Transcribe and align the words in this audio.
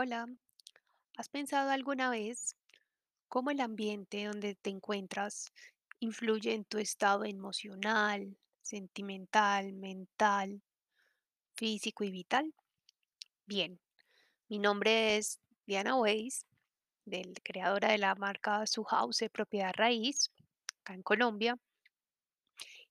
Hola, 0.00 0.28
¿has 1.16 1.28
pensado 1.28 1.72
alguna 1.72 2.08
vez 2.08 2.54
cómo 3.26 3.50
el 3.50 3.58
ambiente 3.58 4.26
donde 4.26 4.54
te 4.54 4.70
encuentras 4.70 5.52
influye 5.98 6.54
en 6.54 6.64
tu 6.64 6.78
estado 6.78 7.24
emocional, 7.24 8.38
sentimental, 8.62 9.72
mental, 9.72 10.62
físico 11.56 12.04
y 12.04 12.12
vital? 12.12 12.54
Bien, 13.44 13.80
mi 14.48 14.60
nombre 14.60 15.16
es 15.16 15.40
Diana 15.66 15.96
Weiss, 15.96 16.46
del 17.04 17.34
creadora 17.42 17.90
de 17.90 17.98
la 17.98 18.14
marca 18.14 18.68
Su 18.68 18.84
House 18.84 19.18
de 19.18 19.30
Propiedad 19.30 19.72
Raíz, 19.74 20.30
acá 20.78 20.94
en 20.94 21.02
Colombia, 21.02 21.58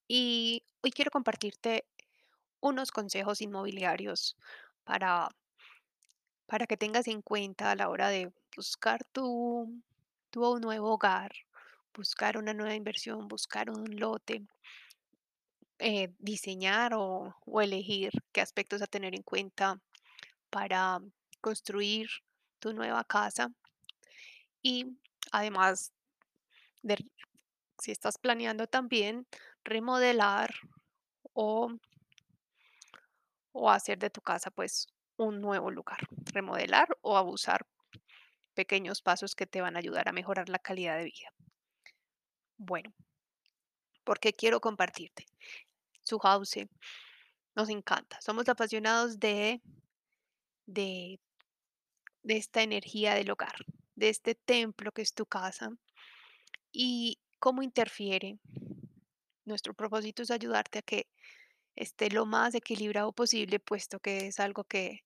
y 0.09 0.61
hoy 0.81 0.91
quiero 0.91 1.09
compartirte 1.09 1.85
unos 2.59 2.91
consejos 2.91 3.39
inmobiliarios 3.39 4.35
para 4.83 5.29
para 6.47 6.65
que 6.65 6.77
tengas 6.77 7.07
en 7.07 7.21
cuenta 7.21 7.71
a 7.71 7.75
la 7.75 7.89
hora 7.89 8.09
de 8.09 8.31
buscar 8.55 9.03
tu, 9.05 9.81
tu 10.31 10.59
nuevo 10.59 10.93
hogar, 10.93 11.31
buscar 11.93 12.37
una 12.37 12.53
nueva 12.53 12.73
inversión, 12.73 13.27
buscar 13.27 13.69
un 13.69 13.99
lote, 13.99 14.47
eh, 15.79 16.13
diseñar 16.19 16.93
o, 16.95 17.35
o 17.45 17.61
elegir 17.61 18.11
qué 18.31 18.41
aspectos 18.41 18.81
a 18.81 18.87
tener 18.87 19.13
en 19.13 19.23
cuenta 19.23 19.79
para 20.49 20.99
construir 21.41 22.09
tu 22.59 22.73
nueva 22.73 23.03
casa. 23.03 23.51
Y 24.63 24.97
además 25.31 25.91
de 26.81 27.05
si 27.79 27.91
estás 27.91 28.17
planeando 28.17 28.67
también 28.67 29.27
remodelar 29.63 30.55
o, 31.33 31.71
o 33.51 33.69
hacer 33.69 33.99
de 33.99 34.09
tu 34.09 34.21
casa 34.21 34.49
pues 34.49 34.87
un 35.17 35.41
nuevo 35.41 35.71
lugar, 35.71 35.99
remodelar 36.31 36.97
o 37.01 37.17
abusar 37.17 37.65
pequeños 38.53 39.01
pasos 39.01 39.35
que 39.35 39.45
te 39.45 39.61
van 39.61 39.75
a 39.75 39.79
ayudar 39.79 40.07
a 40.07 40.13
mejorar 40.13 40.49
la 40.49 40.59
calidad 40.59 40.97
de 40.97 41.05
vida. 41.05 41.33
Bueno, 42.57 42.93
¿por 44.03 44.19
qué 44.19 44.33
quiero 44.33 44.59
compartirte? 44.59 45.25
Su 46.01 46.17
house 46.19 46.67
nos 47.55 47.69
encanta. 47.69 48.19
Somos 48.21 48.47
apasionados 48.49 49.19
de, 49.19 49.61
de, 50.65 51.19
de 52.23 52.37
esta 52.37 52.61
energía 52.61 53.13
del 53.15 53.29
hogar, 53.29 53.55
de 53.95 54.09
este 54.09 54.35
templo 54.35 54.91
que 54.91 55.01
es 55.01 55.13
tu 55.13 55.25
casa 55.25 55.71
y 56.71 57.19
cómo 57.39 57.61
interfiere. 57.61 58.39
Nuestro 59.45 59.73
propósito 59.73 60.23
es 60.23 60.31
ayudarte 60.31 60.79
a 60.79 60.81
que 60.81 61.07
esté 61.77 62.09
lo 62.11 62.25
más 62.25 62.55
equilibrado 62.55 63.13
posible, 63.13 63.59
puesto 63.59 63.99
que 63.99 64.27
es 64.27 64.39
algo 64.41 64.65
que 64.65 65.05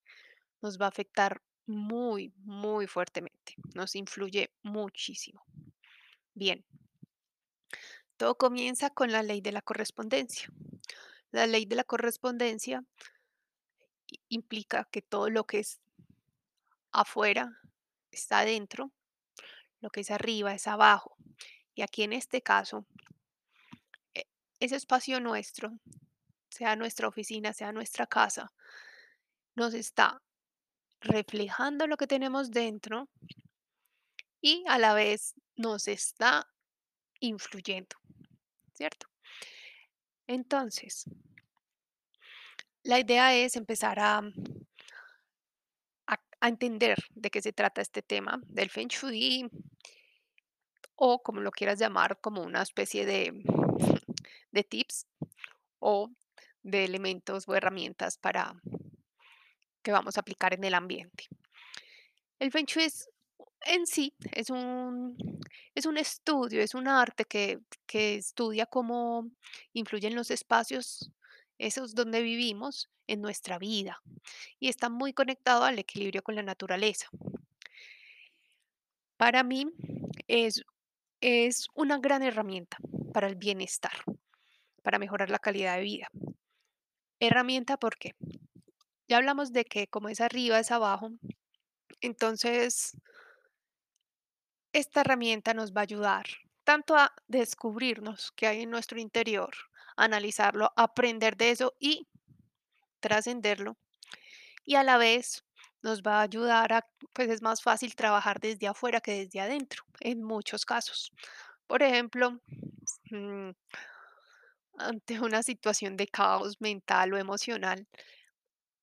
nos 0.62 0.80
va 0.80 0.86
a 0.86 0.90
afectar 0.90 1.42
muy, 1.68 2.34
muy 2.38 2.88
fuertemente. 2.88 3.56
Nos 3.76 3.96
influye 3.96 4.52
muchísimo. 4.64 5.44
Bien, 6.34 6.66
Todo 8.18 8.36
comienza 8.38 8.90
con 8.90 9.12
la 9.12 9.22
ley 9.24 9.42
de 9.42 9.52
la 9.52 9.62
correspondencia. 9.62 10.48
La 11.32 11.48
ley 11.48 11.66
de 11.66 11.76
la 11.76 11.84
correspondencia 11.84 12.84
implica 14.30 14.88
que 14.92 15.02
todo 15.02 15.30
lo 15.30 15.46
que 15.46 15.60
es 15.60 15.80
afuera 16.94 17.60
está 18.12 18.40
adentro, 18.40 18.92
lo 19.82 19.90
que 19.92 20.02
es 20.02 20.12
arriba 20.12 20.54
es 20.54 20.68
abajo. 20.68 21.18
Y 21.76 21.84
aquí 21.84 22.04
en 22.04 22.14
este 22.14 22.42
caso, 22.42 22.86
e- 24.14 24.28
ese 24.60 24.76
espacio 24.78 25.20
nuestro, 25.20 25.68
sea 26.52 26.76
nuestra 26.76 27.08
oficina, 27.08 27.54
sea 27.54 27.72
nuestra 27.72 28.06
casa, 28.06 28.52
nos 29.56 29.74
está 29.74 30.22
reflejando 31.00 31.88
lo 31.88 31.98
que 31.98 32.06
tenemos 32.06 32.52
dentro 32.52 33.10
y 34.42 34.64
a 34.68 34.78
la 34.78 34.94
vez 34.94 35.34
nos 35.56 35.88
está 35.88 36.48
influyendo, 37.20 37.96
¿cierto? 38.74 39.08
Entonces, 40.28 41.06
la 42.84 43.00
idea 43.00 43.36
es 43.36 43.56
empezar 43.56 44.00
a 44.00 44.22
a, 46.42 46.48
entender 46.48 46.98
de 47.12 47.30
qué 47.30 47.42
se 47.42 47.54
trata 47.54 47.82
este 47.82 48.02
tema 48.02 48.42
del 48.48 48.70
Feng 48.70 48.88
Shui 48.88 49.50
o 50.96 51.22
como 51.22 51.42
lo 51.42 51.52
quieras 51.52 51.80
llamar, 51.80 52.20
como 52.20 52.42
una 52.42 52.62
especie 52.62 53.06
de, 53.06 53.44
de 54.52 54.64
tips 54.64 55.08
o 55.80 56.12
de 56.64 56.86
elementos 56.86 57.48
o 57.48 57.56
herramientas 57.56 58.18
para 58.18 58.56
que 59.84 59.92
vamos 59.92 60.18
a 60.18 60.22
aplicar 60.22 60.54
en 60.54 60.64
el 60.64 60.74
ambiente. 60.74 61.28
El 62.40 62.52
Feng 62.52 62.68
es, 62.76 63.10
en 63.66 63.86
sí 63.86 64.14
es 64.32 64.50
un, 64.50 65.16
es 65.76 65.86
un 65.86 65.98
estudio, 65.98 66.62
es 66.62 66.76
un 66.76 66.88
arte 66.88 67.26
que, 67.26 67.60
que 67.86 68.16
estudia 68.16 68.66
cómo 68.66 69.30
influyen 69.74 70.16
los 70.16 70.32
espacios, 70.32 71.12
esos 71.58 71.94
donde 71.94 72.22
vivimos, 72.22 72.90
en 73.08 73.22
nuestra 73.22 73.60
vida 73.60 74.02
y 74.60 74.70
está 74.70 74.90
muy 74.90 75.14
conectado 75.14 75.66
al 75.66 75.78
equilibrio 75.80 76.24
con 76.24 76.36
la 76.36 76.44
naturaleza. 76.44 77.08
Para 79.18 79.44
mí 79.44 79.66
es 80.28 80.64
Es 81.22 81.68
una 81.76 82.00
gran 82.00 82.24
herramienta 82.24 82.78
para 83.14 83.28
el 83.28 83.36
bienestar, 83.36 83.92
para 84.82 84.98
mejorar 84.98 85.30
la 85.30 85.40
calidad 85.40 85.76
de 85.78 85.84
vida. 85.84 86.10
Herramienta 87.22 87.78
porque 87.78 88.16
ya 89.08 89.18
hablamos 89.18 89.54
de 89.54 89.64
que 89.64 89.88
como 89.88 90.10
es 90.10 90.20
arriba 90.20 90.60
es 90.60 90.72
abajo, 90.72 91.12
entonces 92.02 92.98
esta 94.74 95.02
herramienta 95.02 95.54
nos 95.54 95.72
va 95.72 95.82
a 95.82 95.84
ayudar 95.84 96.26
tanto 96.64 96.96
a 96.96 97.14
descubrirnos 97.28 98.32
qué 98.36 98.48
hay 98.48 98.62
en 98.62 98.72
nuestro 98.72 99.00
interior, 99.00 99.52
analizarlo, 99.98 100.72
aprender 100.76 101.38
de 101.38 101.52
eso 101.52 101.74
y 101.80 102.08
trascenderlo. 103.00 103.78
Y 104.66 104.76
a 104.76 104.84
la 104.84 104.98
vez 104.98 105.44
nos 105.82 106.02
va 106.02 106.20
a 106.20 106.24
ayudar 106.24 106.74
a, 106.74 106.88
pues 107.14 107.30
es 107.30 107.42
más 107.42 107.62
fácil 107.62 107.96
trabajar 107.96 108.40
desde 108.40 108.68
afuera 108.68 109.02
que 109.02 109.26
desde 109.26 109.42
adentro, 109.42 109.84
en 110.00 110.24
muchos 110.24 110.66
casos. 110.66 111.12
Por 111.68 111.84
ejemplo, 111.84 112.40
mm, 113.12 113.52
ante 114.88 115.20
una 115.20 115.44
situación 115.44 115.98
de 115.98 116.08
caos 116.08 116.60
mental 116.60 117.14
o 117.14 117.18
emocional, 117.18 117.88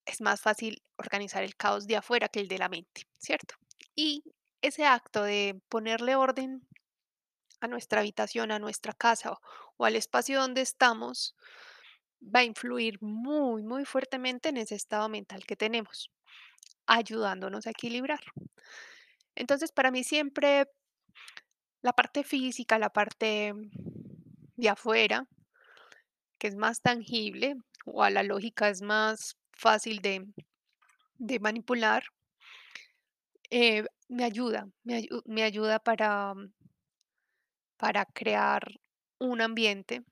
es 0.06 0.20
más 0.20 0.40
fácil 0.40 0.82
organizar 0.96 1.42
el 1.42 1.54
caos 1.56 1.86
de 1.86 1.96
afuera 1.96 2.28
que 2.28 2.40
el 2.40 2.48
de 2.48 2.58
la 2.58 2.68
mente, 2.68 3.02
¿cierto? 3.18 3.54
Y 3.94 4.22
ese 4.62 4.86
acto 4.86 5.22
de 5.22 5.60
ponerle 5.68 6.16
orden 6.16 6.66
a 7.60 7.68
nuestra 7.68 8.00
habitación, 8.00 8.50
a 8.50 8.58
nuestra 8.58 8.92
casa 8.92 9.38
o, 9.76 9.84
al 9.84 9.96
espacio 9.96 10.40
donde 10.40 10.62
estamos, 10.62 11.34
va 12.22 12.40
a 12.40 12.44
influir 12.44 12.98
muy, 13.00 13.62
muy 13.62 13.84
fuertemente 13.84 14.48
en 14.48 14.56
ese 14.56 14.74
estado 14.74 15.08
mental 15.08 15.44
que 15.44 15.56
tenemos, 15.56 16.10
ayudándonos 16.86 17.66
a 17.66 17.70
equilibrar. 17.70 18.20
Entonces, 19.34 19.72
para 19.72 19.90
mí 19.90 20.02
siempre 20.02 20.66
la 21.82 21.92
parte 21.92 22.24
física, 22.24 22.78
la 22.78 22.90
parte 22.90 23.52
de 24.56 24.68
afuera, 24.68 25.26
que 26.38 26.48
es 26.48 26.56
más 26.56 26.80
tangible 26.80 27.56
o 27.84 28.02
a 28.02 28.10
la 28.10 28.22
lógica 28.22 28.68
es 28.68 28.82
más 28.82 29.36
fácil 29.52 30.00
de, 30.00 30.26
de 31.18 31.40
manipular, 31.40 32.04
eh, 33.50 33.84
me 34.08 34.24
ayuda, 34.24 34.68
me, 34.84 35.06
me 35.24 35.42
ayuda 35.42 35.78
para, 35.78 36.34
para 37.76 38.04
crear 38.06 38.80
un 39.18 39.40
ambiente, 39.40 40.02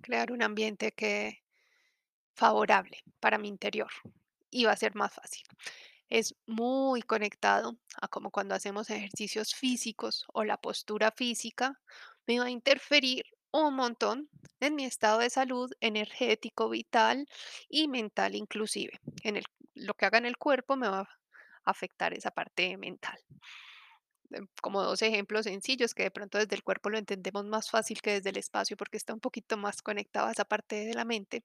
crear 0.00 0.32
un 0.32 0.42
ambiente 0.42 0.92
que 0.92 1.42
favorable 2.34 2.98
para 3.20 3.38
mi 3.38 3.48
interior 3.48 3.90
y 4.50 4.64
va 4.64 4.72
a 4.72 4.76
ser 4.76 4.94
más 4.94 5.12
fácil. 5.12 5.44
Es 6.08 6.34
muy 6.46 7.02
conectado 7.02 7.78
a 8.00 8.08
como 8.08 8.30
cuando 8.30 8.54
hacemos 8.54 8.90
ejercicios 8.90 9.54
físicos 9.54 10.26
o 10.32 10.44
la 10.44 10.58
postura 10.58 11.10
física, 11.10 11.80
me 12.26 12.38
va 12.38 12.46
a 12.46 12.50
interferir 12.50 13.24
un 13.52 13.74
montón 13.76 14.28
en 14.60 14.74
mi 14.74 14.84
estado 14.84 15.20
de 15.20 15.30
salud 15.30 15.70
energético, 15.80 16.68
vital 16.68 17.26
y 17.68 17.88
mental 17.88 18.34
inclusive. 18.34 19.00
En 19.22 19.36
el, 19.36 19.44
lo 19.74 19.94
que 19.94 20.06
haga 20.06 20.18
en 20.18 20.26
el 20.26 20.36
cuerpo 20.38 20.76
me 20.76 20.88
va 20.88 21.00
a 21.00 21.08
afectar 21.64 22.12
esa 22.14 22.30
parte 22.30 22.76
mental. 22.76 23.18
Em, 24.30 24.46
Como 24.60 24.82
dos 24.82 25.00
ejemplos 25.02 25.44
sencillos 25.44 25.94
que 25.94 26.02
de 26.04 26.10
pronto 26.10 26.38
desde 26.38 26.56
el 26.56 26.64
cuerpo 26.64 26.90
lo 26.90 26.98
entendemos 26.98 27.44
más 27.44 27.70
fácil 27.70 28.00
que 28.02 28.14
desde 28.14 28.30
el 28.30 28.36
espacio 28.38 28.76
porque 28.76 28.96
está 28.96 29.14
un 29.14 29.20
poquito 29.20 29.56
más 29.56 29.80
conectado 29.80 30.26
a 30.26 30.32
esa 30.32 30.44
parte 30.44 30.84
de 30.86 30.94
la 30.94 31.04
mente. 31.04 31.44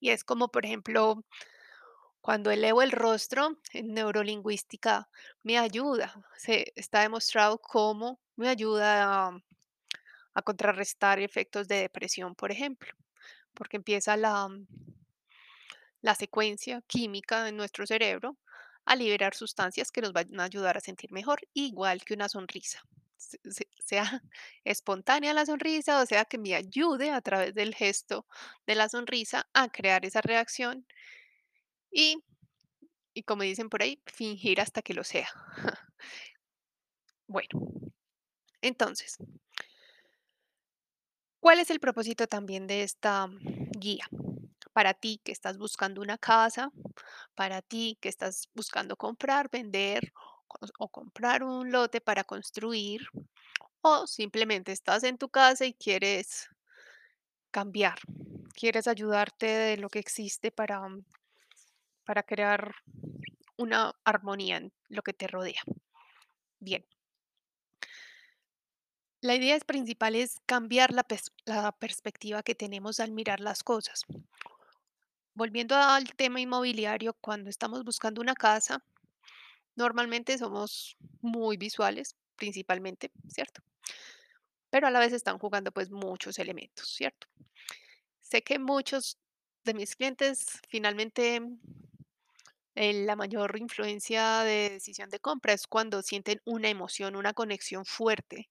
Y 0.00 0.10
es 0.10 0.24
como, 0.24 0.48
por 0.48 0.64
ejemplo, 0.64 1.24
Cuando 2.20 2.50
elevo 2.50 2.82
el 2.82 2.90
rostro 2.90 3.58
en 3.72 3.94
neurolingüística 3.94 5.08
me 5.44 5.58
ayuda. 5.58 6.12
Se 6.36 6.72
está 6.74 7.02
demostrado 7.02 7.58
cómo 7.60 8.18
me 8.34 8.48
ayuda 8.48 9.28
a, 9.28 9.38
a 10.34 10.42
contrarrestar 10.42 11.20
efectos 11.20 11.68
de 11.68 11.76
depresión, 11.76 12.34
por 12.34 12.50
ejemplo, 12.52 12.92
porque 13.54 13.76
empieza 13.78 14.16
la, 14.16 14.48
la 16.02 16.14
secuencia 16.14 16.82
química 16.86 17.48
en 17.48 17.56
nuestro 17.56 17.86
cerebro 17.86 18.36
a 18.84 18.96
liberar 18.96 19.34
sustancias 19.34 19.90
que 19.90 20.02
nos 20.02 20.12
van 20.12 20.38
a 20.38 20.44
ayudar 20.44 20.76
a 20.76 20.80
sentir 20.80 21.10
mejor, 21.12 21.40
igual 21.54 22.04
que 22.04 22.14
una 22.14 22.28
sonrisa. 22.28 22.82
Se- 23.16 23.40
se- 23.50 23.68
Sea 23.78 24.02
espontánea 24.64 25.32
la 25.34 25.46
sonrisa 25.46 26.00
o 26.02 26.06
sea 26.06 26.24
que 26.24 26.38
me 26.38 26.54
ayude 26.54 27.10
a 27.10 27.20
través 27.20 27.54
del 27.54 27.74
gesto 27.74 28.26
de 28.66 28.74
la 28.74 28.88
sonrisa 28.88 29.46
a 29.54 29.68
crear 29.68 30.04
esa 30.04 30.20
reacción 30.20 30.86
y, 31.90 32.22
y 33.14 33.22
como 33.24 33.42
dicen 33.44 33.68
por 33.70 33.82
ahí, 33.82 34.02
fingir 34.06 34.60
hasta 34.60 34.82
que 34.82 34.94
lo 34.94 35.04
sea. 35.04 35.28
Bueno, 37.26 37.60
entonces, 38.62 39.16
¿cuál 41.44 41.58
es 41.58 41.68
el 41.68 41.78
propósito 41.78 42.26
también 42.26 42.66
de 42.66 42.82
esta 42.84 43.28
guía? 43.78 44.06
Para 44.72 44.94
ti 44.94 45.20
que 45.22 45.30
estás 45.30 45.58
buscando 45.58 46.00
una 46.00 46.16
casa, 46.16 46.72
para 47.34 47.60
ti 47.60 47.98
que 48.00 48.08
estás 48.08 48.48
buscando 48.54 48.96
comprar, 48.96 49.50
vender 49.50 50.14
o 50.78 50.88
comprar 50.88 51.42
un 51.44 51.70
lote 51.70 52.00
para 52.00 52.24
construir, 52.24 53.02
o 53.82 54.06
simplemente 54.06 54.72
estás 54.72 55.04
en 55.04 55.18
tu 55.18 55.28
casa 55.28 55.66
y 55.66 55.74
quieres 55.74 56.48
cambiar, 57.50 57.98
quieres 58.54 58.88
ayudarte 58.88 59.46
de 59.46 59.76
lo 59.76 59.90
que 59.90 59.98
existe 59.98 60.50
para, 60.50 60.88
mm, 60.88 61.04
para 62.06 62.22
crear 62.22 62.74
una 63.58 63.94
armonía 64.04 64.56
en 64.58 64.72
lo 64.88 65.02
que 65.02 65.12
te 65.12 65.26
rodea. 65.26 65.62
Bien, 66.60 66.84
la 69.24 69.34
idea 69.34 69.58
principal 69.60 70.16
es 70.16 70.38
cambiar 70.44 70.92
la, 70.92 71.02
pers- 71.02 71.32
la 71.46 71.72
perspectiva 71.72 72.42
que 72.42 72.54
tenemos 72.54 73.00
al 73.00 73.10
mirar 73.10 73.40
las 73.40 73.62
cosas. 73.62 74.02
Volviendo 75.32 75.74
al 75.74 76.14
tema 76.14 76.40
inmobiliario, 76.40 77.14
cuando 77.22 77.48
estamos 77.48 77.84
buscando 77.84 78.20
una 78.20 78.34
casa, 78.34 78.84
normalmente 79.76 80.36
somos 80.36 80.98
muy 81.22 81.56
visuales, 81.56 82.16
principalmente, 82.36 83.10
¿cierto? 83.26 83.62
Pero 84.68 84.88
a 84.88 84.90
la 84.90 85.00
vez 85.00 85.14
están 85.14 85.38
jugando 85.38 85.72
pues 85.72 85.90
muchos 85.90 86.38
elementos, 86.38 86.86
¿cierto? 86.90 87.26
Sé 88.20 88.42
que 88.42 88.58
muchos 88.58 89.16
de 89.64 89.72
mis 89.72 89.96
clientes 89.96 90.60
finalmente 90.68 91.40
la 92.74 93.16
mayor 93.16 93.56
influencia 93.58 94.40
de 94.40 94.68
decisión 94.68 95.08
de 95.08 95.20
compra 95.20 95.54
es 95.54 95.66
cuando 95.66 96.02
sienten 96.02 96.42
una 96.44 96.68
emoción, 96.68 97.16
una 97.16 97.32
conexión 97.32 97.86
fuerte 97.86 98.50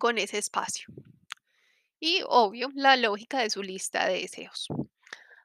con 0.00 0.18
ese 0.18 0.38
espacio. 0.38 0.88
Y 2.00 2.22
obvio, 2.26 2.70
la 2.74 2.96
lógica 2.96 3.38
de 3.38 3.50
su 3.50 3.62
lista 3.62 4.08
de 4.08 4.22
deseos. 4.22 4.66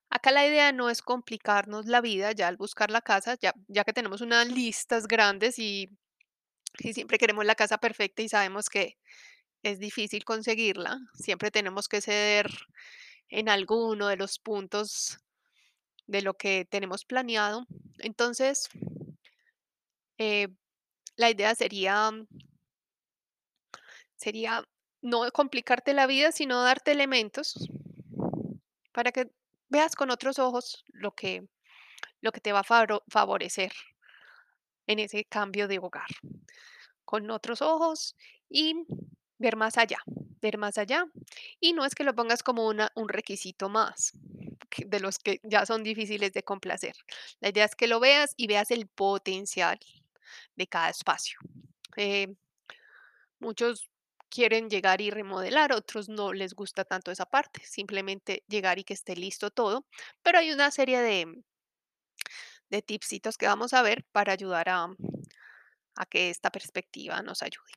Acá 0.09 0.31
la 0.31 0.47
idea 0.47 0.71
no 0.71 0.89
es 0.89 1.01
complicarnos 1.03 1.85
la 1.85 2.01
vida 2.01 2.31
ya 2.31 2.47
al 2.47 2.57
buscar 2.57 2.89
la 2.89 3.01
casa, 3.01 3.35
ya, 3.39 3.53
ya 3.67 3.83
que 3.83 3.93
tenemos 3.93 4.21
unas 4.21 4.47
listas 4.47 5.07
grandes 5.07 5.59
y, 5.59 5.89
y 6.79 6.93
siempre 6.93 7.17
queremos 7.17 7.45
la 7.45 7.55
casa 7.55 7.77
perfecta 7.77 8.21
y 8.21 8.29
sabemos 8.29 8.69
que 8.69 8.97
es 9.61 9.79
difícil 9.79 10.23
conseguirla, 10.23 10.99
siempre 11.15 11.51
tenemos 11.51 11.87
que 11.87 11.99
ceder 11.99 12.49
en 13.29 13.49
alguno 13.49 14.07
de 14.07 14.15
los 14.15 14.39
puntos 14.39 15.17
de 16.07 16.21
lo 16.21 16.35
que 16.35 16.65
tenemos 16.65 17.03
planeado. 17.03 17.65
Entonces, 17.99 18.69
eh, 20.17 20.47
la 21.15 21.29
idea 21.29 21.55
sería, 21.55 22.11
sería 24.15 24.63
no 25.01 25.29
complicarte 25.31 25.93
la 25.93 26.07
vida, 26.07 26.31
sino 26.31 26.63
darte 26.63 26.91
elementos 26.91 27.69
para 28.91 29.11
que 29.11 29.29
veas 29.69 29.95
con 29.95 30.09
otros 30.09 30.39
ojos 30.39 30.83
lo 30.87 31.11
que, 31.13 31.47
lo 32.21 32.31
que 32.31 32.41
te 32.41 32.53
va 32.53 32.61
a 32.61 32.87
favorecer 33.07 33.71
en 34.87 34.99
ese 34.99 35.25
cambio 35.25 35.67
de 35.67 35.79
hogar. 35.79 36.07
Con 37.03 37.29
otros 37.29 37.61
ojos 37.61 38.15
y 38.49 38.85
ver 39.37 39.55
más 39.57 39.77
allá, 39.77 39.99
ver 40.41 40.57
más 40.57 40.77
allá. 40.77 41.05
Y 41.59 41.73
no 41.73 41.85
es 41.85 41.93
que 41.93 42.03
lo 42.03 42.15
pongas 42.15 42.41
como 42.41 42.67
una, 42.67 42.91
un 42.95 43.09
requisito 43.09 43.69
más 43.69 44.13
de 44.77 44.99
los 44.99 45.19
que 45.19 45.39
ya 45.43 45.65
son 45.65 45.83
difíciles 45.83 46.33
de 46.33 46.43
complacer. 46.43 46.95
La 47.39 47.49
idea 47.49 47.65
es 47.65 47.75
que 47.75 47.87
lo 47.87 47.99
veas 47.99 48.33
y 48.37 48.47
veas 48.47 48.71
el 48.71 48.87
potencial 48.87 49.79
de 50.55 50.67
cada 50.67 50.89
espacio. 50.89 51.39
Eh, 51.97 52.33
muchos 53.39 53.89
quieren 54.29 54.69
llegar 54.69 55.01
y 55.01 55.11
remodelar, 55.11 55.71
otros 55.71 56.09
no 56.09 56.33
les 56.33 56.53
gusta 56.53 56.85
tanto 56.85 57.11
esa 57.11 57.25
parte, 57.25 57.61
simplemente 57.65 58.43
llegar 58.47 58.79
y 58.79 58.83
que 58.83 58.93
esté 58.93 59.15
listo 59.15 59.51
todo, 59.51 59.85
pero 60.21 60.39
hay 60.39 60.51
una 60.51 60.71
serie 60.71 60.99
de, 61.01 61.43
de 62.69 62.81
tipsitos 62.81 63.37
que 63.37 63.47
vamos 63.47 63.73
a 63.73 63.81
ver 63.81 64.05
para 64.11 64.33
ayudar 64.33 64.69
a, 64.69 64.87
a 65.95 66.05
que 66.05 66.29
esta 66.29 66.49
perspectiva 66.49 67.21
nos 67.21 67.41
ayude. 67.43 67.71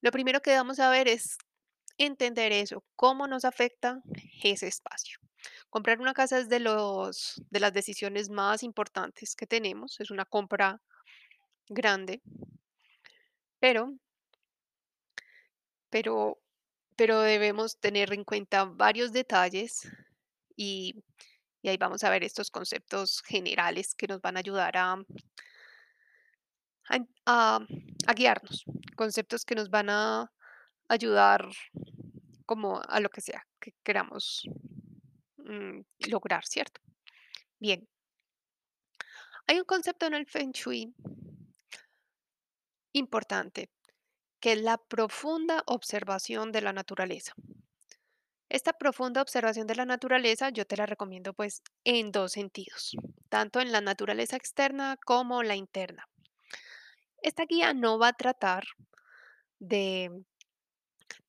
Lo 0.00 0.10
primero 0.10 0.40
que 0.40 0.54
vamos 0.54 0.78
a 0.78 0.90
ver 0.90 1.08
es 1.08 1.38
entender 1.98 2.52
eso, 2.52 2.84
cómo 2.96 3.26
nos 3.26 3.44
afecta 3.44 4.00
ese 4.42 4.68
espacio. 4.68 5.18
Comprar 5.70 6.00
una 6.00 6.14
casa 6.14 6.38
es 6.38 6.48
de 6.48 6.60
los 6.60 7.42
de 7.50 7.60
las 7.60 7.72
decisiones 7.72 8.30
más 8.30 8.62
importantes 8.62 9.34
que 9.34 9.46
tenemos, 9.46 10.00
es 10.00 10.10
una 10.10 10.24
compra 10.24 10.80
grande, 11.68 12.22
pero 13.58 13.92
pero 15.90 16.38
pero 16.98 17.20
debemos 17.20 17.78
tener 17.78 18.12
en 18.12 18.24
cuenta 18.24 18.64
varios 18.64 19.12
detalles 19.12 19.88
y, 20.56 21.04
y 21.62 21.68
ahí 21.68 21.76
vamos 21.76 22.02
a 22.02 22.10
ver 22.10 22.24
estos 22.24 22.50
conceptos 22.50 23.22
generales 23.22 23.94
que 23.94 24.08
nos 24.08 24.20
van 24.20 24.36
a 24.36 24.40
ayudar 24.40 24.76
a, 24.76 24.96
a 27.26 28.14
guiarnos, 28.16 28.64
conceptos 28.96 29.44
que 29.44 29.54
nos 29.54 29.70
van 29.70 29.90
a 29.90 30.32
ayudar 30.88 31.48
como 32.44 32.82
a 32.82 32.98
lo 32.98 33.10
que 33.10 33.20
sea 33.20 33.46
que 33.60 33.74
queramos 33.84 34.48
mm, 35.36 35.80
lograr, 36.08 36.44
¿cierto? 36.46 36.80
Bien, 37.60 37.88
hay 39.46 39.58
un 39.58 39.64
concepto 39.64 40.06
en 40.06 40.14
el 40.14 40.26
Feng 40.26 40.50
Shui 40.50 40.92
importante, 42.92 43.70
que 44.40 44.52
es 44.52 44.62
la 44.62 44.78
profunda 44.78 45.62
observación 45.66 46.52
de 46.52 46.62
la 46.62 46.72
naturaleza. 46.72 47.34
Esta 48.48 48.72
profunda 48.72 49.20
observación 49.20 49.66
de 49.66 49.74
la 49.74 49.84
naturaleza 49.84 50.48
yo 50.48 50.64
te 50.64 50.76
la 50.76 50.86
recomiendo 50.86 51.34
pues 51.34 51.62
en 51.84 52.12
dos 52.12 52.32
sentidos, 52.32 52.96
tanto 53.28 53.60
en 53.60 53.72
la 53.72 53.82
naturaleza 53.82 54.36
externa 54.36 54.96
como 55.04 55.42
la 55.42 55.54
interna. 55.54 56.08
Esta 57.20 57.44
guía 57.44 57.74
no 57.74 57.98
va 57.98 58.08
a 58.08 58.12
tratar 58.14 58.64
de, 59.58 60.24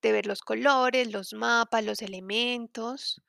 de 0.02 0.12
ver 0.12 0.28
los 0.28 0.42
colores, 0.42 1.12
los 1.12 1.34
mapas, 1.34 1.84
los 1.84 2.02
elementos, 2.02 3.22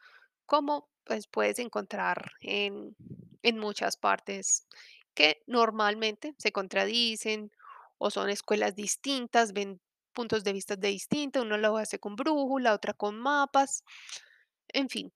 como 0.47 0.89
pues 1.05 1.27
puedes 1.27 1.59
encontrar 1.59 2.33
en, 2.43 2.95
en 3.43 3.59
muchas 3.59 3.97
partes 3.97 4.69
que 5.15 5.43
normalmente 5.47 6.35
se 6.39 6.53
contradicen 6.53 7.51
o 8.03 8.11
son 8.11 8.31
escuelas 8.31 8.75
distintas, 8.75 9.53
ven 9.53 9.79
puntos 10.15 10.43
de 10.43 10.55
vista 10.55 10.75
de 10.75 10.89
distintos, 10.89 11.45
uno 11.45 11.59
lo 11.59 11.77
hace 11.77 12.01
con 12.01 12.17
brújula, 12.17 12.73
otra 12.73 12.95
con 12.95 13.21
mapas, 13.21 13.85
en 14.69 14.89
fin. 14.89 15.13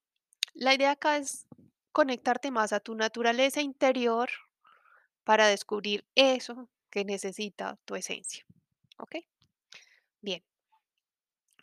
La 0.52 0.74
idea 0.74 0.92
acá 0.92 1.16
es 1.16 1.46
conectarte 1.92 2.50
más 2.50 2.74
a 2.74 2.80
tu 2.80 2.94
naturaleza 2.94 3.62
interior 3.62 4.28
para 5.24 5.48
descubrir 5.48 6.04
eso 6.14 6.68
que 6.90 7.06
necesita 7.06 7.78
tu 7.86 7.94
esencia. 7.96 8.44
¿Ok? 8.98 9.16
Bien. 10.20 10.44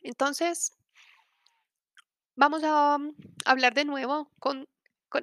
Entonces, 0.02 0.76
vamos 2.36 2.64
a 2.64 2.98
mm, 2.98 3.16
hablar 3.46 3.76
de 3.76 3.86
nuevo 3.86 4.32
con, 4.40 4.68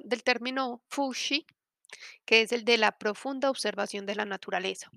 del 0.05 0.23
término 0.23 0.81
Fushi, 0.87 1.45
que 2.25 2.41
es 2.41 2.53
el 2.53 2.63
de 2.63 2.77
la 2.77 2.97
profunda 2.97 3.49
observación 3.49 4.05
de 4.05 4.15
la 4.15 4.25
naturaleza. 4.25 4.89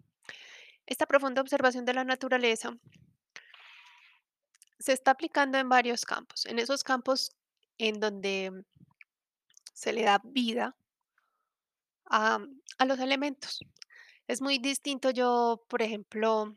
Esta 0.87 1.07
profunda 1.07 1.41
observación 1.41 1.85
de 1.85 1.95
la 1.95 2.05
naturaleza 2.05 2.77
se 4.79 4.93
está 4.93 5.13
aplicando 5.13 5.59
en 5.59 5.69
varios 5.69 6.05
campos. 6.05 6.45
En 6.47 6.59
esos 6.59 6.83
campos 6.83 7.31
en 7.79 8.01
donde 8.01 8.65
se 9.73 9.93
le 9.93 10.03
da 10.03 10.21
vida 10.25 10.77
a, 12.07 12.39
a 12.79 12.85
los 12.85 12.99
elementos. 12.99 13.61
Es 14.27 14.41
muy 14.41 14.59
distinto 14.59 15.11
yo, 15.11 15.65
por 15.69 15.83
ejemplo, 15.83 16.57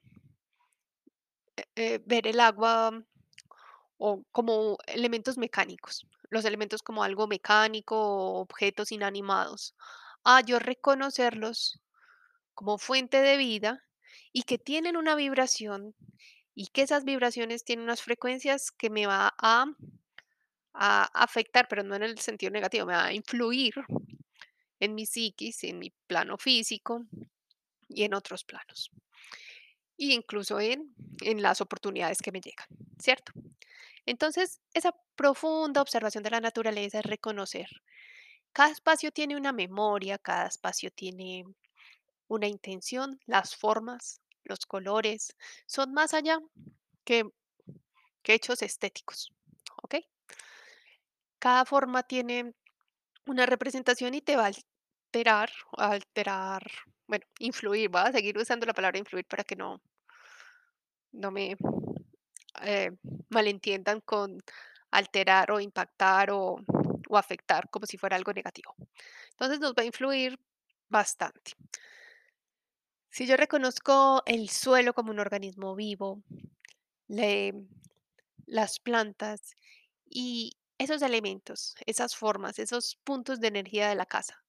eh, 1.75 1.99
ver 2.05 2.27
el 2.27 2.39
agua 2.39 2.91
o 3.97 4.23
como 4.31 4.77
elementos 4.87 5.37
mecánicos, 5.37 6.05
los 6.29 6.43
elementos 6.45 6.83
como 6.83 7.03
algo 7.03 7.27
mecánico 7.27 7.95
o 7.97 8.41
objetos 8.41 8.91
inanimados, 8.91 9.73
a 10.23 10.41
yo 10.41 10.59
reconocerlos 10.59 11.79
como 12.53 12.77
fuente 12.77 13.21
de 13.21 13.37
vida 13.37 13.84
y 14.35 14.43
que 14.43 14.57
tienen 14.57 14.97
una 14.97 15.15
vibración 15.15 15.95
y 16.53 16.67
que 16.67 16.81
esas 16.81 17.05
vibraciones 17.05 17.63
tienen 17.63 17.85
unas 17.85 18.01
frecuencias 18.01 18.69
que 18.69 18.89
me 18.89 19.07
va 19.07 19.33
a, 19.37 19.65
afectar, 20.73 21.69
pero 21.69 21.83
no 21.83 21.95
en 21.95 22.03
el 22.03 22.19
sentido 22.19 22.51
negativo, 22.51 22.85
me 22.85 22.95
va 22.95 23.05
a 23.05 23.13
influir 23.13 23.75
en 24.81 24.93
mi 24.93 25.05
psiquis, 25.05 25.63
en 25.63 25.79
mi 25.79 25.93
plano 26.05 26.37
físico 26.37 27.05
y 27.87 28.03
en 28.03 28.13
otros 28.13 28.43
planos. 28.43 28.91
Y 29.95 30.11
incluso 30.13 30.59
en, 30.59 30.93
en 31.21 31.41
las 31.41 31.61
oportunidades 31.61 32.21
que 32.21 32.33
me 32.33 32.41
llegan, 32.41 32.67
¿cierto? 32.99 33.31
Entonces, 34.05 34.59
esa 34.73 34.93
profunda 35.15 35.81
observación 35.81 36.25
de 36.25 36.31
la 36.31 36.41
naturaleza 36.41 36.99
es 36.99 37.05
reconocer. 37.05 37.69
Cada 38.51 38.73
espacio 38.73 39.13
tiene 39.13 39.37
una 39.37 39.53
memoria, 39.53 40.17
cada 40.17 40.47
espacio 40.47 40.91
tiene 40.91 41.45
una 42.27 42.47
intención, 42.47 43.21
las 43.27 43.55
formas, 43.55 44.19
los 44.45 44.65
colores, 44.65 45.35
son 45.65 45.93
más 45.93 46.13
allá 46.13 46.39
que, 47.03 47.25
hechos 48.23 48.63
estéticos, 48.63 49.31
¿ok? 49.83 49.97
Cada 51.37 51.63
forma 51.65 52.01
tiene 52.01 52.55
una 53.27 53.45
representación 53.45 54.15
y 54.15 54.21
te 54.21 54.35
va 54.35 54.45
a 54.45 54.47
alterar, 54.47 55.51
alterar, 55.77 56.63
bueno, 57.07 57.25
influir, 57.37 57.89
voy 57.89 58.01
a 58.01 58.11
seguir 58.11 58.35
usando 58.37 58.65
la 58.65 58.73
palabra 58.73 58.97
influir 58.97 59.25
para 59.25 59.43
que 59.43 59.55
no, 59.55 59.79
no 61.11 61.29
me 61.29 61.55
eh, 62.63 62.91
malentiendan 63.29 64.01
con 64.01 64.41
alterar 64.89 65.51
o 65.51 65.59
impactar 65.59 66.31
o 66.31 66.57
afectar 67.11 67.69
como 67.69 67.85
si 67.85 67.97
fuera 67.97 68.15
algo 68.15 68.33
negativo. 68.33 68.75
Entonces 69.31 69.59
nos 69.59 69.73
va 69.73 69.83
a 69.83 69.85
influir 69.85 70.39
bastante. 70.89 71.51
Si 73.15 73.25
yo 73.25 73.37
reconozco 73.37 74.23
el 74.25 74.49
suelo 74.49 74.93
como 74.93 75.09
un 75.09 75.19
organismo 75.19 75.73
vivo, 75.73 76.21
las 78.45 78.79
plantas 78.81 79.55
y 80.05 80.57
esos 80.77 81.01
elementos, 81.01 81.75
esas 81.85 82.13
formas, 82.13 82.59
esos 82.59 82.97
puntos 83.05 83.39
de 83.39 83.47
energía 83.47 83.87
de 83.87 83.95
la 83.95 84.05
casa, 84.05 84.43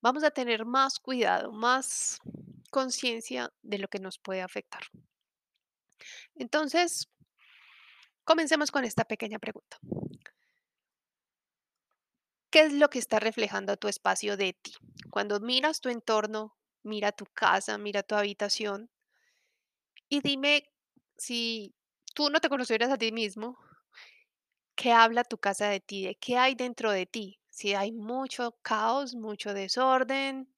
vamos 0.00 0.22
a 0.22 0.30
tener 0.30 0.64
más 0.64 1.00
cuidado, 1.00 1.50
más 1.50 2.20
conciencia 2.70 3.52
de 3.62 3.78
lo 3.78 3.88
que 3.88 3.98
nos 3.98 4.20
puede 4.20 4.42
afectar. 4.42 4.82
Entonces, 6.36 7.08
comencemos 8.22 8.70
con 8.70 8.84
esta 8.84 9.04
pequeña 9.04 9.40
pregunta. 9.40 9.78
¿Qué 12.50 12.60
es 12.60 12.72
lo 12.72 12.88
que 12.88 13.00
está 13.00 13.18
reflejando 13.18 13.76
tu 13.76 13.88
espacio 13.88 14.36
de 14.36 14.52
ti? 14.52 14.76
Cuando 15.10 15.40
miras 15.40 15.80
tu 15.80 15.88
entorno, 15.88 16.56
mira 16.84 17.12
tu 17.12 17.26
casa, 17.26 17.78
mira 17.78 18.02
tu 18.02 18.14
habitación 18.14 18.90
y 20.08 20.20
dime 20.20 20.70
si 21.16 21.74
tú 22.14 22.30
no 22.30 22.40
te 22.40 22.48
conocieras 22.48 22.90
a 22.90 22.98
ti 22.98 23.12
mismo, 23.12 23.58
¿qué 24.76 24.92
habla 24.92 25.24
tu 25.24 25.38
casa 25.38 25.68
de 25.68 25.80
ti? 25.80 26.04
¿De 26.04 26.14
qué 26.16 26.36
hay 26.36 26.54
dentro 26.54 26.90
de 26.92 27.06
ti? 27.06 27.40
Si 27.50 27.74
hay 27.74 27.92
mucho 27.92 28.56
caos, 28.62 29.14
mucho 29.14 29.54
desorden, 29.54 30.48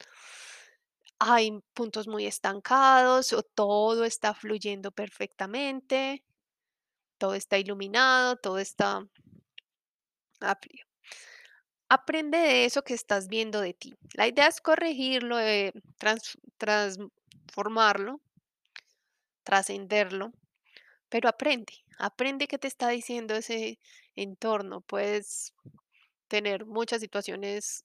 hay 1.18 1.60
puntos 1.74 2.08
muy 2.08 2.26
estancados 2.26 3.32
o 3.32 3.42
todo 3.42 4.04
está 4.04 4.34
fluyendo 4.34 4.90
perfectamente, 4.92 6.24
todo 7.18 7.34
está 7.34 7.58
iluminado, 7.58 8.36
todo 8.36 8.58
está 8.58 9.06
a 10.40 10.54
Aprende 11.88 12.38
de 12.38 12.64
eso 12.64 12.82
que 12.82 12.94
estás 12.94 13.26
viendo 13.28 13.60
de 13.60 13.74
ti. 13.74 13.94
La 14.14 14.26
idea 14.28 14.46
es 14.48 14.60
corregirlo, 14.60 15.38
eh, 15.40 15.72
trans- 15.98 16.38
transformarlo, 16.58 18.20
trascenderlo, 19.44 20.32
pero 21.10 21.28
aprende, 21.30 21.74
aprende 21.98 22.48
qué 22.48 22.58
te 22.58 22.68
está 22.68 22.88
diciendo 22.90 23.34
ese 23.36 23.80
entorno. 24.16 24.82
Puedes 24.82 25.54
tener 26.28 26.66
muchas 26.66 27.00
situaciones 27.02 27.84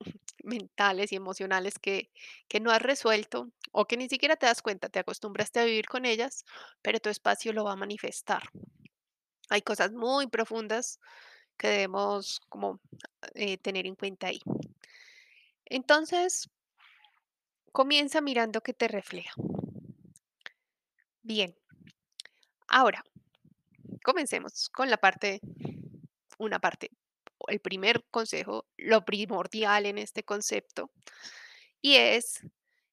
mentales 0.44 1.12
y 1.12 1.16
emocionales 1.16 1.78
que, 1.78 2.10
que 2.48 2.60
no 2.60 2.70
has 2.72 2.82
resuelto 2.82 3.50
o 3.72 3.86
que 3.86 3.96
ni 3.96 4.08
siquiera 4.08 4.36
te 4.36 4.46
das 4.46 4.62
cuenta, 4.62 4.88
te 4.90 5.00
acostumbraste 5.00 5.60
a 5.60 5.64
vivir 5.66 5.88
con 5.88 6.06
ellas, 6.06 6.44
pero 6.82 7.00
tu 7.00 7.10
espacio 7.10 7.52
lo 7.52 7.64
va 7.64 7.72
a 7.72 7.76
manifestar. 7.76 8.42
Hay 9.50 9.62
cosas 9.62 9.92
muy 9.92 10.26
profundas 10.26 11.00
que 11.58 11.68
debemos 11.68 12.40
como 12.48 12.80
eh, 13.34 13.58
tener 13.58 13.86
en 13.86 13.96
cuenta 13.96 14.28
ahí. 14.28 14.40
Entonces, 15.66 16.48
Comienza 17.78 18.20
mirando 18.20 18.60
qué 18.60 18.72
te 18.72 18.88
refleja. 18.88 19.32
Bien, 21.22 21.54
ahora 22.66 23.04
comencemos 24.02 24.68
con 24.70 24.90
la 24.90 24.96
parte, 24.96 25.40
una 26.38 26.58
parte, 26.58 26.90
el 27.46 27.60
primer 27.60 28.04
consejo, 28.10 28.66
lo 28.76 29.04
primordial 29.04 29.86
en 29.86 29.98
este 29.98 30.24
concepto, 30.24 30.90
y 31.80 31.94
es 31.94 32.40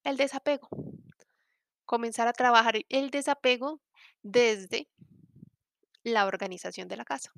el 0.03 0.17
desapego. 0.17 0.69
Comenzar 1.85 2.27
a 2.27 2.33
trabajar 2.33 2.75
el 2.89 3.09
desapego 3.09 3.81
desde 4.21 4.87
la 6.03 6.25
organización 6.25 6.87
de 6.87 6.97
la 6.97 7.05
casa. 7.05 7.31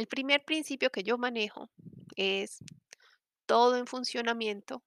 El 0.00 0.06
primer 0.06 0.42
principio 0.46 0.88
que 0.88 1.02
yo 1.02 1.18
manejo 1.18 1.68
es 2.16 2.60
todo 3.44 3.76
en 3.76 3.86
funcionamiento, 3.86 4.82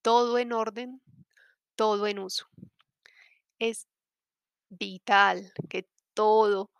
todo 0.00 0.38
en 0.38 0.54
orden, 0.54 1.02
todo 1.76 2.06
en 2.06 2.20
uso. 2.20 2.48
Es 3.58 3.86
vital 4.70 5.52
que 5.68 5.90
todo 6.14 6.70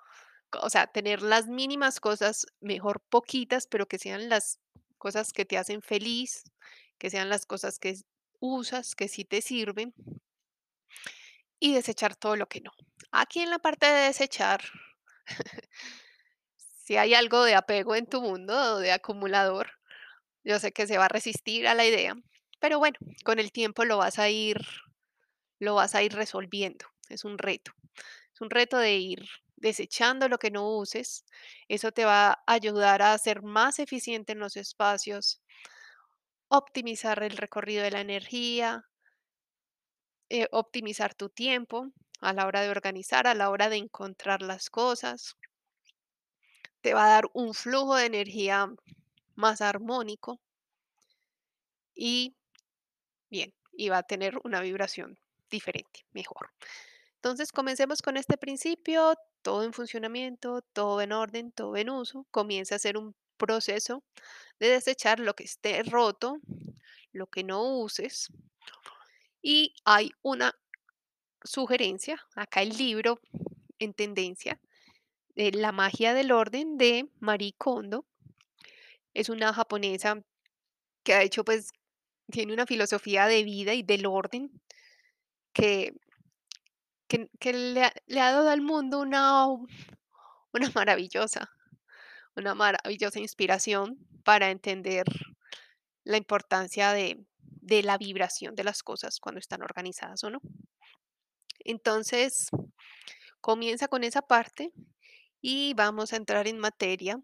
O 0.63 0.71
sea, 0.71 0.87
tener 0.87 1.21
las 1.21 1.49
mínimas 1.49 2.01
cosas, 2.01 2.47
mejor 2.61 3.03
poquitas, 3.11 3.67
pero 3.67 3.87
que 3.87 3.99
sean 3.99 4.31
las 4.31 4.59
cosas 4.97 5.35
que 5.35 5.45
te 5.45 5.59
hacen 5.59 5.83
feliz, 5.83 6.45
que 6.97 7.11
sean 7.11 7.29
las 7.29 7.45
cosas 7.45 7.79
que 7.79 7.95
usas, 8.41 8.95
que 8.95 9.09
sí 9.09 9.27
te 9.27 9.43
sirven, 9.43 9.93
y 11.61 11.75
desechar 11.75 12.17
todo 12.17 12.37
lo 12.37 12.49
que 12.49 12.63
no. 12.63 12.73
Aquí 13.13 13.41
en 13.41 13.51
la 13.51 13.59
parte 13.59 13.87
de 13.87 14.07
desechar, 14.07 14.63
si 16.91 16.97
hay 16.97 17.15
algo 17.15 17.45
de 17.45 17.55
apego 17.55 17.95
en 17.95 18.05
tu 18.05 18.21
mundo 18.21 18.53
o 18.53 18.79
de 18.81 18.91
acumulador, 18.91 19.71
yo 20.43 20.59
sé 20.59 20.73
que 20.73 20.89
se 20.89 20.99
va 20.99 21.05
a 21.05 21.09
resistir 21.09 21.69
a 21.69 21.75
la 21.77 21.87
idea, 21.87 22.17
pero 22.59 22.81
bueno, 22.81 22.99
con 23.25 23.39
el 23.39 23.53
tiempo 23.53 23.85
lo 23.85 23.97
vas 23.97 24.19
a 24.19 24.29
ir, 24.29 24.57
lo 25.61 25.77
vas 25.77 25.95
a 25.95 26.03
ir 26.03 26.13
resolviendo. 26.15 26.87
Es 27.09 27.25
un 27.25 27.39
reto. 27.39 27.71
Es 28.35 28.41
un 28.41 28.51
reto 28.51 28.77
de 28.77 28.97
ir 28.97 29.25
desechando 29.55 30.29
lo 30.29 30.39
que 30.39 30.51
no 30.51 30.69
uses. 30.69 31.25
Eso 31.69 31.93
te 31.93 32.05
va 32.05 32.31
a 32.33 32.43
ayudar 32.45 33.03
a 33.03 33.17
ser 33.19 33.43
más 33.43 33.79
eficiente 33.79 34.33
en 34.33 34.41
los 34.41 34.57
espacios, 34.57 35.41
optimizar 36.49 37.23
el 37.23 37.37
recorrido 37.37 37.85
de 37.85 37.93
la 37.93 38.01
energía, 38.01 38.85
eh, 40.29 40.49
optimizar 40.51 41.15
tu 41.15 41.29
tiempo 41.29 41.87
a 42.21 42.33
la 42.33 42.47
hora 42.49 42.63
de 42.63 42.71
organizar, 42.71 43.29
a 43.29 43.35
la 43.35 43.49
hora 43.49 43.69
de 43.69 43.77
encontrar 43.77 44.43
las 44.43 44.71
cosas. 44.71 45.37
Te 46.81 46.95
va 46.95 47.05
a 47.05 47.11
dar 47.11 47.25
un 47.35 47.55
flujo 47.55 47.97
de 47.97 48.07
energía 48.07 48.73
más 49.35 49.61
armónico 49.61 50.41
y 51.95 52.35
bien, 53.31 53.53
y 53.73 53.89
va 53.89 53.99
a 53.99 54.03
tener 54.03 54.39
una 54.45 54.61
vibración 54.61 55.19
diferente, 55.51 56.07
mejor. 56.13 56.51
Entonces, 57.17 57.53
comencemos 57.53 58.01
con 58.01 58.17
este 58.17 58.39
principio, 58.39 59.15
todo 59.43 59.65
en 59.65 59.73
funcionamiento, 59.73 60.63
todo 60.73 61.01
en 61.01 61.13
orden, 61.13 61.53
todo 61.53 61.77
en 61.77 61.91
uso. 61.91 62.27
Comienza 62.31 62.75
a 62.75 62.77
hacer 62.77 62.97
un 62.97 63.15
proceso 63.37 64.03
de 64.59 64.69
desechar 64.69 65.21
lo 65.21 65.35
que 65.35 65.45
esté 65.45 65.83
roto, 65.83 66.39
lo 67.13 67.27
que 67.27 67.45
no 67.45 67.63
uses. 67.79 68.29
Y 69.43 69.75
hay 69.85 70.13
una 70.23 70.55
sugerencia, 71.43 72.23
acá 72.35 72.63
el 72.63 72.77
libro 72.77 73.21
en 73.79 73.95
tendencia, 73.95 74.61
de 75.41 75.53
La 75.53 75.73
magia 75.73 76.13
del 76.13 76.33
orden 76.33 76.77
de 76.77 77.09
Marie 77.19 77.55
Kondo. 77.57 78.05
Es 79.15 79.31
una 79.31 79.55
japonesa 79.55 80.23
que 81.03 81.15
ha 81.15 81.23
hecho, 81.23 81.45
pues, 81.45 81.71
tiene 82.31 82.53
una 82.53 82.67
filosofía 82.67 83.27
de 83.27 83.43
vida 83.43 83.73
y 83.73 83.83
del 83.83 84.05
orden 84.05 84.51
que, 85.55 85.95
que, 87.09 87.53
le, 87.55 87.85
ha, 87.85 87.93
le 88.07 88.21
ha 88.21 88.33
dado 88.33 88.51
al 88.51 88.61
mundo 88.61 89.01
una, 89.01 89.47
una 90.53 90.71
maravillosa 90.75 91.51
una 92.37 92.55
maravillosa 92.55 93.19
inspiración 93.19 93.99
para 94.25 94.51
entender 94.51 95.05
la 96.05 96.19
importancia 96.19 96.93
de, 96.93 97.25
de 97.43 97.83
la 97.83 97.97
vibración 97.97 98.55
de 98.55 98.65
las 98.65 98.83
cosas 98.83 99.19
cuando 99.19 99.39
están 99.39 99.63
organizadas 99.63 100.23
o 100.23 100.31
no. 100.31 100.41
Entonces, 101.61 102.49
comienza 103.41 103.89
con 103.89 104.05
esa 104.05 104.23
parte 104.23 104.73
y 105.41 105.75
vamos 105.75 106.13
a 106.13 106.17
entrar 106.17 106.47
en 106.49 106.59
materia 106.59 107.21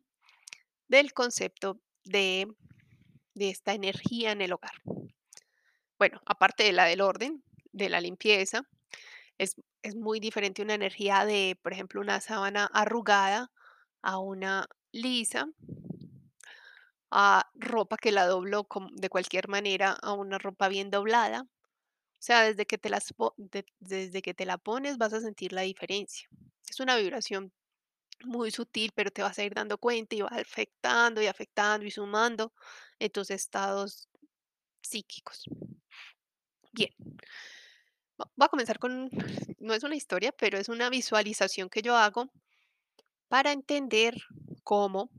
del 0.89 1.13
concepto 1.13 1.81
de, 2.05 2.49
de 3.35 3.51
esta 3.51 3.75
energía 3.75 4.33
en 4.33 4.41
el 4.41 4.53
hogar. 4.53 4.83
Bueno, 5.99 6.21
aparte 6.27 6.65
de 6.65 6.73
la 6.73 6.85
del 6.85 7.01
orden, 7.01 7.43
de 7.73 7.89
la 7.89 8.01
limpieza, 8.01 8.63
es, 9.39 9.57
es 9.83 9.97
muy 9.97 10.21
diferente 10.21 10.63
una 10.63 10.75
energía 10.75 11.25
de, 11.25 11.59
por 11.63 11.73
ejemplo, 11.73 12.01
una 12.01 12.21
sábana 12.21 12.67
arrugada 12.73 13.51
a 14.03 14.19
una 14.19 14.69
lisa 14.93 15.49
a 17.11 17.49
ropa 17.55 17.97
que 17.97 18.13
la 18.13 18.27
doblo 18.27 18.67
de 18.93 19.09
cualquier 19.09 19.49
manera 19.49 19.93
a 20.03 20.13
una 20.13 20.39
ropa 20.39 20.69
bien 20.69 20.91
doblada. 20.91 21.43
O 21.43 22.23
sea, 22.27 22.43
desde 22.43 22.67
que 22.67 22.79
te 22.79 22.89
las 22.89 23.15
desde 23.79 24.23
que 24.23 24.35
te 24.35 24.47
la 24.47 24.59
pones 24.59 24.99
vas 24.99 25.13
a 25.13 25.21
sentir 25.21 25.53
la 25.53 25.63
diferencia. 25.63 26.29
Es 26.69 26.81
una 26.81 26.97
vibración 26.97 27.53
muy 28.25 28.51
sutil, 28.51 28.93
pero 28.95 29.11
te 29.11 29.23
vas 29.23 29.39
a 29.39 29.45
ir 29.45 29.55
dando 29.55 29.79
cuenta 29.79 30.15
y 30.15 30.21
va 30.23 30.29
afectando 30.29 31.23
y 31.23 31.27
afectando 31.27 31.87
y 31.87 31.91
sumando 31.91 32.53
en 32.99 33.11
tus 33.11 33.31
estados 33.31 34.09
psíquicos. 34.83 35.45
Bien, 36.73 36.93
voy 38.17 38.47
a 38.47 38.49
comenzar 38.49 38.79
con, 38.79 39.11
no 39.61 39.75
es 39.75 39.83
una 39.83 39.97
historia, 39.97 40.33
pero 40.33 40.59
es 40.59 40.69
una 40.69 40.91
visualización 40.91 41.69
que 41.69 41.83
yo 41.83 41.97
hago 41.97 42.31
para 43.29 43.53
entender 43.53 44.15
cómo, 44.63 45.11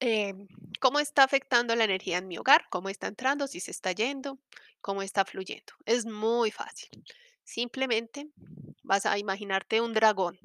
eh, 0.00 0.34
cómo 0.80 1.00
está 1.00 1.24
afectando 1.24 1.74
la 1.76 1.84
energía 1.84 2.18
en 2.18 2.28
mi 2.28 2.38
hogar, 2.38 2.66
cómo 2.70 2.88
está 2.88 3.06
entrando, 3.06 3.46
si 3.46 3.60
se 3.60 3.70
está 3.70 3.92
yendo, 3.92 4.38
cómo 4.80 5.02
está 5.02 5.24
fluyendo. 5.24 5.72
Es 5.86 6.06
muy 6.06 6.50
fácil. 6.50 6.88
Simplemente 7.44 8.28
vas 8.82 9.06
a 9.06 9.18
imaginarte 9.18 9.80
un 9.80 9.92
dragón, 9.92 10.38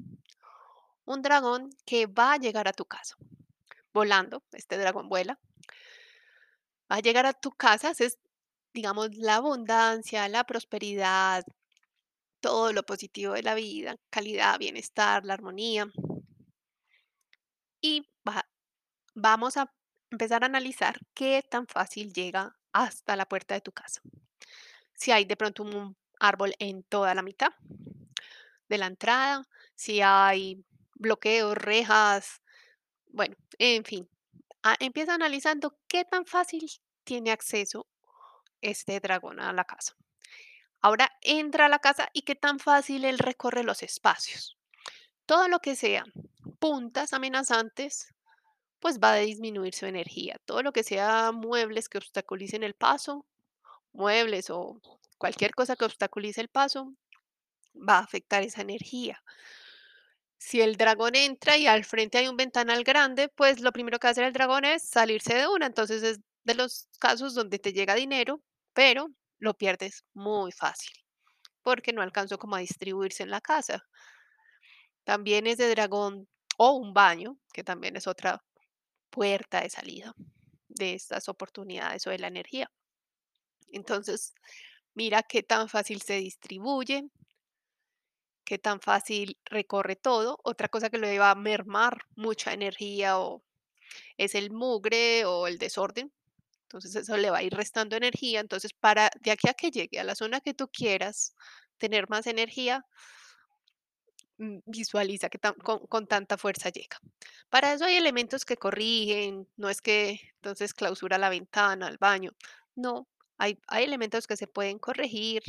un 1.12 1.22
dragón 1.22 1.70
que 1.84 2.06
va 2.06 2.34
a 2.34 2.36
llegar 2.36 2.68
a 2.68 2.72
tu 2.72 2.84
casa, 2.84 3.16
volando, 3.92 4.44
este 4.52 4.78
dragón 4.78 5.08
vuela, 5.08 5.40
va 6.90 6.96
a 6.96 7.00
llegar 7.00 7.26
a 7.26 7.32
tu 7.32 7.50
casa, 7.50 7.92
es, 7.98 8.18
digamos, 8.72 9.16
la 9.16 9.36
abundancia, 9.36 10.28
la 10.28 10.44
prosperidad, 10.44 11.44
todo 12.40 12.72
lo 12.72 12.84
positivo 12.84 13.32
de 13.34 13.42
la 13.42 13.54
vida, 13.54 13.96
calidad, 14.08 14.58
bienestar, 14.58 15.24
la 15.24 15.34
armonía, 15.34 15.90
y 17.80 18.06
va 18.26 18.46
Vamos 19.14 19.56
a 19.56 19.72
empezar 20.10 20.44
a 20.44 20.46
analizar 20.46 21.00
qué 21.14 21.42
tan 21.42 21.66
fácil 21.66 22.12
llega 22.12 22.56
hasta 22.72 23.16
la 23.16 23.26
puerta 23.26 23.54
de 23.54 23.60
tu 23.60 23.72
casa. 23.72 24.00
Si 24.94 25.10
hay 25.10 25.24
de 25.24 25.36
pronto 25.36 25.64
un 25.64 25.96
árbol 26.20 26.54
en 26.60 26.84
toda 26.84 27.14
la 27.14 27.22
mitad 27.22 27.50
de 28.68 28.78
la 28.78 28.86
entrada, 28.86 29.42
si 29.74 30.00
hay 30.00 30.64
bloqueos, 31.00 31.56
rejas, 31.56 32.42
bueno, 33.08 33.36
en 33.58 33.84
fin, 33.84 34.08
a- 34.62 34.76
empieza 34.80 35.14
analizando 35.14 35.78
qué 35.88 36.04
tan 36.04 36.26
fácil 36.26 36.68
tiene 37.04 37.32
acceso 37.32 37.88
este 38.62 39.00
dragón 39.00 39.40
a 39.40 39.52
la 39.52 39.64
casa. 39.64 39.94
Ahora 40.82 41.10
entra 41.22 41.66
a 41.66 41.68
la 41.68 41.78
casa 41.78 42.08
y 42.12 42.22
qué 42.22 42.34
tan 42.34 42.58
fácil 42.58 43.04
él 43.04 43.18
recorre 43.18 43.64
los 43.64 43.82
espacios. 43.82 44.58
Todo 45.26 45.48
lo 45.48 45.60
que 45.60 45.76
sea 45.76 46.04
puntas 46.60 47.12
amenazantes 47.14 48.14
pues 48.80 48.98
va 49.00 49.12
a 49.14 49.16
disminuir 49.16 49.74
su 49.74 49.86
energía. 49.86 50.38
Todo 50.46 50.62
lo 50.62 50.72
que 50.72 50.84
sea 50.84 51.32
muebles 51.32 51.88
que 51.88 51.98
obstaculicen 51.98 52.62
el 52.64 52.74
paso, 52.74 53.26
muebles 53.92 54.50
o 54.50 54.80
cualquier 55.18 55.54
cosa 55.54 55.76
que 55.76 55.86
obstaculice 55.86 56.40
el 56.42 56.48
paso, 56.48 56.94
va 57.76 57.98
a 57.98 58.04
afectar 58.04 58.42
esa 58.42 58.62
energía. 58.62 59.22
Si 60.40 60.62
el 60.62 60.76
dragón 60.76 61.16
entra 61.16 61.58
y 61.58 61.66
al 61.66 61.84
frente 61.84 62.16
hay 62.16 62.26
un 62.26 62.36
ventanal 62.36 62.82
grande, 62.82 63.28
pues 63.28 63.60
lo 63.60 63.72
primero 63.72 63.98
que 63.98 64.06
va 64.06 64.10
a 64.10 64.12
hacer 64.12 64.24
el 64.24 64.32
dragón 64.32 64.64
es 64.64 64.82
salirse 64.82 65.34
de 65.34 65.46
una. 65.46 65.66
Entonces 65.66 66.02
es 66.02 66.20
de 66.44 66.54
los 66.54 66.88
casos 66.98 67.34
donde 67.34 67.58
te 67.58 67.74
llega 67.74 67.94
dinero, 67.94 68.42
pero 68.72 69.10
lo 69.38 69.52
pierdes 69.54 70.04
muy 70.14 70.50
fácil 70.50 70.92
porque 71.62 71.92
no 71.92 72.00
alcanzó 72.00 72.38
como 72.38 72.56
a 72.56 72.60
distribuirse 72.60 73.22
en 73.22 73.30
la 73.30 73.42
casa. 73.42 73.84
También 75.04 75.46
es 75.46 75.58
de 75.58 75.68
dragón 75.68 76.26
o 76.56 76.72
un 76.72 76.94
baño, 76.94 77.38
que 77.52 77.62
también 77.62 77.96
es 77.96 78.06
otra 78.06 78.42
puerta 79.10 79.60
de 79.60 79.70
salida 79.70 80.14
de 80.68 80.94
estas 80.94 81.28
oportunidades 81.28 82.06
o 82.06 82.10
de 82.10 82.18
la 82.18 82.28
energía. 82.28 82.70
Entonces, 83.72 84.34
mira 84.94 85.22
qué 85.22 85.42
tan 85.42 85.68
fácil 85.68 86.02
se 86.02 86.14
distribuye, 86.16 87.04
qué 88.50 88.58
tan 88.58 88.80
fácil 88.80 89.38
recorre 89.44 89.94
todo. 89.94 90.40
Otra 90.42 90.68
cosa 90.68 90.90
que 90.90 90.98
lo 90.98 91.06
va 91.20 91.30
a 91.30 91.36
mermar 91.36 91.98
mucha 92.16 92.52
energía 92.52 93.16
o 93.20 93.44
es 94.16 94.34
el 94.34 94.50
mugre 94.50 95.24
o 95.24 95.46
el 95.46 95.56
desorden. 95.56 96.12
Entonces 96.62 96.96
eso 96.96 97.16
le 97.16 97.30
va 97.30 97.38
a 97.38 97.42
ir 97.44 97.54
restando 97.54 97.94
energía. 97.94 98.40
Entonces, 98.40 98.72
para 98.72 99.08
de 99.20 99.30
aquí 99.30 99.48
a 99.48 99.54
que 99.54 99.70
llegue 99.70 100.00
a 100.00 100.04
la 100.04 100.16
zona 100.16 100.40
que 100.40 100.52
tú 100.52 100.66
quieras 100.66 101.36
tener 101.78 102.08
más 102.10 102.26
energía, 102.26 102.84
mm, 104.38 104.58
visualiza 104.66 105.28
que 105.28 105.38
con, 105.38 105.86
con 105.86 106.06
tanta 106.08 106.36
fuerza 106.36 106.70
llega. 106.70 106.98
Para 107.50 107.72
eso 107.72 107.84
hay 107.84 107.94
elementos 107.94 108.44
que 108.44 108.56
corrigen, 108.56 109.46
no 109.56 109.68
es 109.70 109.80
que 109.80 110.20
entonces 110.36 110.74
clausura 110.74 111.18
la 111.18 111.28
ventana, 111.30 111.86
el 111.86 111.98
baño. 111.98 112.32
No, 112.74 113.06
hay, 113.38 113.60
hay 113.68 113.84
elementos 113.84 114.26
que 114.26 114.36
se 114.36 114.48
pueden 114.48 114.80
corregir. 114.80 115.42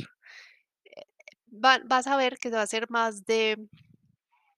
Va- 1.52 1.80
vas 1.84 2.06
a 2.06 2.16
ver 2.16 2.38
que 2.38 2.50
va 2.50 2.62
a 2.62 2.66
ser 2.66 2.90
más 2.90 3.24
de, 3.24 3.56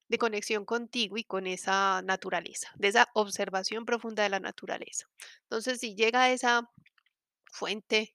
de 0.08 0.18
conexión 0.18 0.64
contigo 0.64 1.16
y 1.16 1.24
con 1.24 1.46
esa 1.46 2.02
naturaleza, 2.02 2.70
de 2.76 2.88
esa 2.88 3.08
observación 3.14 3.84
profunda 3.84 4.22
de 4.22 4.28
la 4.28 4.40
naturaleza. 4.40 5.06
Entonces, 5.42 5.80
si 5.80 5.94
llega 5.94 6.30
esa 6.30 6.70
fuente 7.52 8.14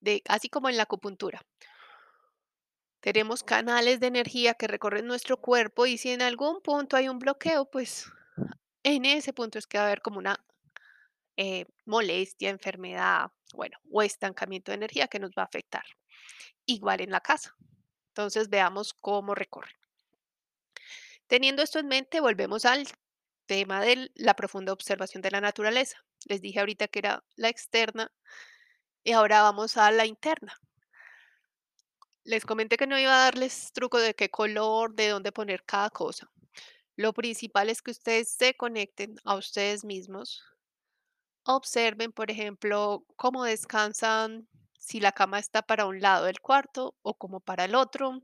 de, 0.00 0.22
así 0.28 0.48
como 0.48 0.68
en 0.68 0.76
la 0.76 0.84
acupuntura, 0.84 1.42
tenemos 3.00 3.42
canales 3.42 4.00
de 4.00 4.06
energía 4.06 4.54
que 4.54 4.68
recorren 4.68 5.06
nuestro 5.06 5.36
cuerpo 5.36 5.86
y 5.86 5.98
si 5.98 6.10
en 6.10 6.22
algún 6.22 6.60
punto 6.62 6.96
hay 6.96 7.08
un 7.08 7.18
bloqueo, 7.18 7.68
pues 7.70 8.10
en 8.84 9.04
ese 9.04 9.32
punto 9.32 9.58
es 9.58 9.66
que 9.66 9.78
va 9.78 9.84
a 9.84 9.86
haber 9.88 10.02
como 10.02 10.18
una 10.18 10.44
eh, 11.36 11.66
molestia, 11.86 12.50
enfermedad, 12.50 13.30
bueno, 13.54 13.78
o 13.90 14.02
estancamiento 14.02 14.72
de 14.72 14.76
energía 14.76 15.08
que 15.08 15.18
nos 15.18 15.32
va 15.32 15.42
a 15.42 15.46
afectar. 15.46 15.84
Igual 16.66 17.00
en 17.02 17.10
la 17.10 17.20
casa. 17.20 17.56
Entonces 18.12 18.50
veamos 18.50 18.92
cómo 18.92 19.34
recorre. 19.34 19.72
Teniendo 21.26 21.62
esto 21.62 21.78
en 21.78 21.88
mente, 21.88 22.20
volvemos 22.20 22.66
al 22.66 22.86
tema 23.46 23.80
de 23.80 24.10
la 24.14 24.34
profunda 24.34 24.72
observación 24.72 25.22
de 25.22 25.30
la 25.30 25.40
naturaleza. 25.40 26.04
Les 26.26 26.42
dije 26.42 26.60
ahorita 26.60 26.88
que 26.88 26.98
era 26.98 27.24
la 27.36 27.48
externa 27.48 28.12
y 29.02 29.12
ahora 29.12 29.40
vamos 29.40 29.78
a 29.78 29.90
la 29.90 30.04
interna. 30.04 30.60
Les 32.24 32.44
comenté 32.44 32.76
que 32.76 32.86
no 32.86 32.98
iba 32.98 33.14
a 33.14 33.24
darles 33.24 33.72
truco 33.72 33.98
de 33.98 34.14
qué 34.14 34.30
color, 34.30 34.94
de 34.94 35.08
dónde 35.08 35.32
poner 35.32 35.64
cada 35.64 35.88
cosa. 35.88 36.30
Lo 36.96 37.14
principal 37.14 37.70
es 37.70 37.80
que 37.80 37.92
ustedes 37.92 38.28
se 38.28 38.54
conecten 38.54 39.16
a 39.24 39.36
ustedes 39.36 39.86
mismos. 39.86 40.44
Observen, 41.44 42.12
por 42.12 42.30
ejemplo, 42.30 43.06
cómo 43.16 43.44
descansan, 43.44 44.46
si 44.82 44.98
la 44.98 45.12
cama 45.12 45.38
está 45.38 45.62
para 45.62 45.86
un 45.86 46.00
lado 46.00 46.26
del 46.26 46.40
cuarto 46.40 46.96
o 47.02 47.14
como 47.14 47.38
para 47.38 47.64
el 47.64 47.76
otro, 47.76 48.20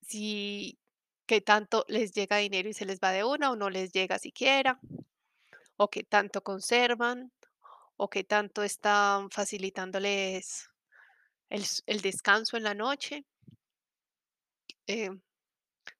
si 0.00 0.78
qué 1.26 1.40
tanto 1.40 1.84
les 1.88 2.12
llega 2.12 2.36
dinero 2.36 2.68
y 2.68 2.72
se 2.72 2.84
les 2.84 3.00
va 3.00 3.10
de 3.10 3.24
una 3.24 3.50
o 3.50 3.56
no 3.56 3.68
les 3.68 3.92
llega 3.92 4.20
siquiera, 4.20 4.78
o 5.76 5.90
qué 5.90 6.04
tanto 6.04 6.44
conservan, 6.44 7.32
o 7.96 8.08
qué 8.08 8.22
tanto 8.22 8.62
están 8.62 9.28
facilitándoles 9.30 10.70
el, 11.50 12.00
descanso 12.00 12.56
en 12.56 12.62
la 12.62 12.74
noche. 12.74 13.24
Eh, 14.86 15.10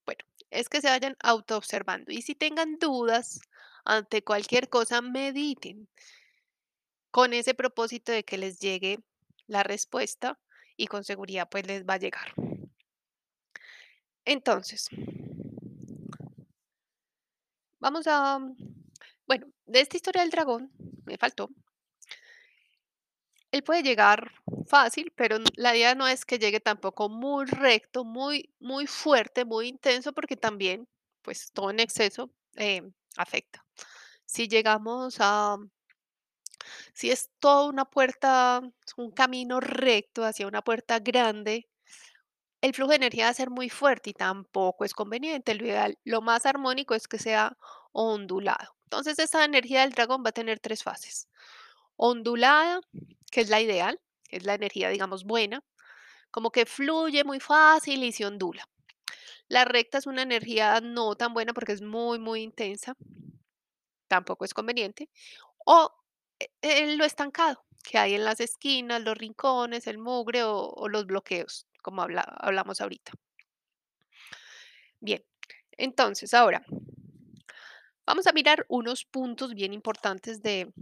bueno, 0.06 0.24
es 0.50 0.68
que 0.68 0.80
se 0.80 0.88
vayan 0.88 1.16
autoobservando 1.20 2.12
y 2.12 2.22
si 2.22 2.37
tengan 2.37 2.78
dudas 2.78 3.40
ante 3.85 4.22
cualquier 4.22 4.68
cosa, 4.68 5.00
mediten 5.02 5.88
con 7.12 7.35
ese 7.35 7.55
propósito 7.55 8.11
de 8.11 8.25
que 8.25 8.38
les 8.38 8.59
llegue 8.59 8.98
la 9.46 9.62
respuesta 9.62 10.40
y 10.77 10.87
con 10.88 11.05
seguridad 11.05 11.48
pues 11.48 11.66
les 11.66 11.85
va 11.85 11.94
a 11.94 11.98
llegar. 11.98 12.35
Entonces, 14.25 14.88
vamos 17.79 18.07
a, 18.07 18.40
bueno, 19.27 19.46
de 19.66 19.81
esta 19.81 19.96
historia 19.96 20.22
del 20.22 20.31
dragón, 20.31 20.72
me 21.05 21.18
faltó, 21.18 21.51
él 23.51 23.62
puede 23.62 23.83
llegar 23.83 24.33
fácil, 24.66 25.12
pero 25.14 25.37
la 25.57 25.77
idea 25.77 25.94
no 25.94 26.09
es 26.09 26.25
que 26.25 26.38
llegue 26.38 26.61
tampoco 26.61 27.11
muy 27.11 27.44
recto, 27.44 28.05
muy, 28.05 28.55
muy 28.59 28.87
fuerte, 28.87 29.44
muy 29.44 29.68
intenso, 29.68 30.14
porque 30.14 30.37
también, 30.37 30.88
pues 31.20 31.53
todo 31.53 31.70
en 31.70 31.81
exceso 31.81 32.31
eh, 32.57 32.83
afecta. 33.18 33.62
Si 34.25 34.48
llegamos 34.48 35.16
a, 35.20 35.59
si 36.92 37.11
es 37.11 37.31
toda 37.40 37.66
una 37.66 37.85
puerta, 37.85 38.61
un 38.96 39.11
camino 39.12 39.61
recto 39.61 40.25
hacia 40.25 40.46
una 40.46 40.62
puerta 40.62 40.98
grande, 40.98 41.68
el 42.62 42.75
flujo 42.75 42.90
de 42.90 42.96
energía 42.96 43.25
va 43.25 43.31
a 43.31 43.35
ser 43.35 43.51
muy 43.51 43.68
fuerte 43.68 44.11
y 44.11 44.14
tampoco 44.14 44.85
es 44.85 44.94
conveniente. 44.94 45.55
Lo 45.55 45.66
ideal, 45.66 45.98
lo 46.05 46.22
más 46.22 46.46
armónico 46.46 46.94
es 46.94 47.09
que 47.09 47.18
sea 47.18 47.57
ondulado. 47.92 48.77
Entonces, 48.85 49.18
esa 49.18 49.44
energía 49.44 49.81
del 49.83 49.92
dragón 49.92 50.22
va 50.25 50.31
a 50.31 50.33
tener 50.33 50.61
tres 50.61 50.83
fases. 50.83 51.29
Ondulada, 51.96 52.81
que 53.31 53.40
es 53.40 53.51
la 53.51 53.61
ideal, 53.61 54.01
es 54.29 54.44
la 54.44 54.55
energía, 54.55 54.90
digamos, 54.90 55.25
buena, 55.25 55.64
como 56.31 56.51
que 56.53 56.66
fluye 56.66 57.25
muy 57.25 57.40
fácil 57.40 58.05
y 58.05 58.12
se 58.12 58.27
ondula. 58.27 58.68
La 59.48 59.64
recta 59.64 59.98
es 59.98 60.07
una 60.07 60.22
energía 60.22 60.81
no 60.81 61.14
tan 61.16 61.35
buena 61.35 61.53
porque 61.55 61.72
es 61.72 61.83
muy, 61.83 62.18
muy 62.18 62.42
intensa. 62.42 62.96
tampoco 64.09 64.44
es 64.44 64.55
conveniente, 64.55 65.09
o 65.64 65.90
eh, 66.62 66.96
lo 66.96 67.05
estancado 67.05 67.64
que 67.83 67.98
hay 67.98 68.14
en 68.14 68.24
las 68.24 68.40
esquinas, 68.40 69.02
los 69.02 69.16
rincones, 69.18 69.87
el 69.87 69.98
mugre 69.98 70.44
o, 70.44 70.68
o 70.68 70.88
los 70.88 71.07
bloqueos, 71.07 71.66
como 71.83 72.02
habla- 72.02 72.22
hablamos 72.38 72.81
ahorita. 72.81 73.12
Bien, 75.00 75.24
entonces 75.72 76.33
ahora 76.35 76.62
vamos 78.07 78.26
a 78.26 78.33
mirar 78.33 78.64
unos 78.68 79.05
puntos 79.05 79.55
bien 79.55 79.72
importantes 79.72 80.42
de, 80.42 80.72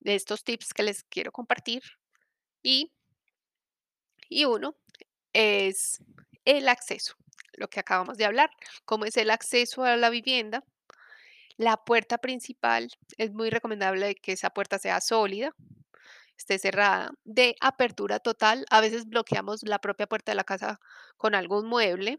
de 0.00 0.14
estos 0.14 0.44
tips 0.44 0.74
que 0.74 0.82
les 0.82 1.04
quiero 1.04 1.32
compartir 1.32 1.82
y, 2.62 2.92
y 4.28 4.44
uno 4.44 4.76
es 5.32 6.02
el 6.44 6.68
acceso, 6.68 7.14
lo 7.54 7.68
que 7.68 7.80
acabamos 7.80 8.18
de 8.18 8.24
hablar, 8.24 8.50
cómo 8.84 9.04
es 9.04 9.16
el 9.16 9.30
acceso 9.30 9.84
a 9.84 9.96
la 9.96 10.10
vivienda. 10.10 10.64
La 11.60 11.76
puerta 11.76 12.16
principal 12.16 12.88
es 13.18 13.32
muy 13.32 13.50
recomendable 13.50 14.14
que 14.14 14.32
esa 14.32 14.48
puerta 14.48 14.78
sea 14.78 14.98
sólida, 15.02 15.54
esté 16.34 16.58
cerrada, 16.58 17.10
de 17.24 17.54
apertura 17.60 18.18
total. 18.18 18.64
A 18.70 18.80
veces 18.80 19.04
bloqueamos 19.04 19.62
la 19.64 19.78
propia 19.78 20.06
puerta 20.06 20.32
de 20.32 20.36
la 20.36 20.44
casa 20.44 20.80
con 21.18 21.34
algún 21.34 21.66
mueble, 21.66 22.18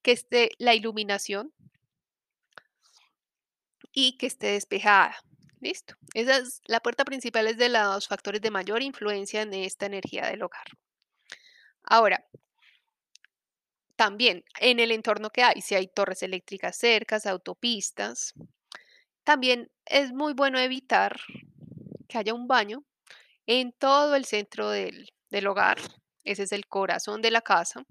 que 0.00 0.12
esté 0.12 0.52
la 0.56 0.74
iluminación 0.74 1.52
y 3.92 4.16
que 4.16 4.24
esté 4.24 4.52
despejada. 4.52 5.14
Listo. 5.60 5.94
Esa 6.14 6.38
es 6.38 6.62
la 6.64 6.80
puerta 6.80 7.04
principal 7.04 7.46
es 7.46 7.58
de 7.58 7.68
los 7.68 8.08
factores 8.08 8.40
de 8.40 8.50
mayor 8.50 8.80
influencia 8.80 9.42
en 9.42 9.52
esta 9.52 9.84
energía 9.84 10.24
del 10.28 10.42
hogar. 10.42 10.64
Ahora, 11.82 12.24
también 14.02 14.44
en 14.58 14.80
el 14.80 14.90
entorno 14.90 15.30
que 15.30 15.44
hay, 15.44 15.60
si 15.60 15.76
hay 15.76 15.86
torres 15.86 16.24
eléctricas 16.24 16.76
cercas, 16.76 17.24
autopistas, 17.24 18.34
también 19.22 19.70
es 19.86 20.12
muy 20.12 20.32
bueno 20.32 20.58
evitar 20.58 21.20
que 22.08 22.18
haya 22.18 22.34
un 22.34 22.48
baño 22.48 22.82
en 23.46 23.70
todo 23.70 24.16
el 24.16 24.24
centro 24.24 24.70
del, 24.70 25.06
hogar. 25.46 25.78
Ese 26.24 26.42
es 26.42 26.50
el 26.50 26.66
corazón 26.66 27.22
de 27.22 27.30
la 27.30 27.42
casa 27.42 27.84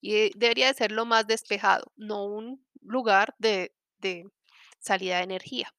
y 0.00 0.16
eh, 0.16 0.30
debería 0.34 0.66
de 0.66 0.74
ser 0.74 0.90
lo 0.90 1.06
más 1.06 1.28
despejado, 1.28 1.92
no 1.94 2.24
un 2.24 2.66
lugar 2.80 3.36
de, 3.38 3.72
de 3.98 4.28
salida 4.80 5.18
de 5.18 5.22
energía. 5.22 5.72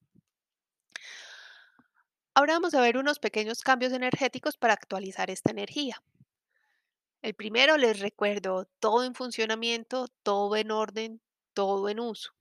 Ahora 2.36 2.54
vamos 2.54 2.74
a 2.74 2.80
ver 2.80 2.96
unos 2.96 3.20
pequeños 3.20 3.60
cambios 3.60 3.92
energéticos 3.92 4.56
para 4.56 4.76
actualizar 4.76 5.30
esta 5.30 5.52
energía. 5.52 6.02
El 7.24 7.36
primero, 7.36 7.78
les 7.78 8.00
recuerdo, 8.00 8.66
todo 8.80 9.06
en 9.06 9.16
funcionamiento, 9.16 10.10
todo 10.24 10.58
en 10.58 10.72
orden, 10.72 11.22
todo 11.54 11.88
en 11.88 12.02
uso. 12.02 12.34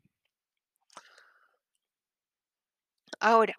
Ahora, 3.21 3.57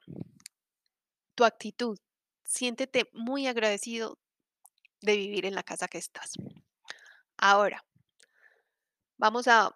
tu 1.34 1.46
actitud. 1.46 1.98
Siéntete 2.44 3.10
muy 3.14 3.48
agradecido 3.48 4.20
de 5.00 5.16
vivir 5.16 5.46
en 5.46 5.56
la 5.56 5.64
casa 5.64 5.88
que 5.88 5.98
estás. 5.98 6.34
Ahora, 7.38 7.86
vamos 9.18 9.48
a, 9.48 9.74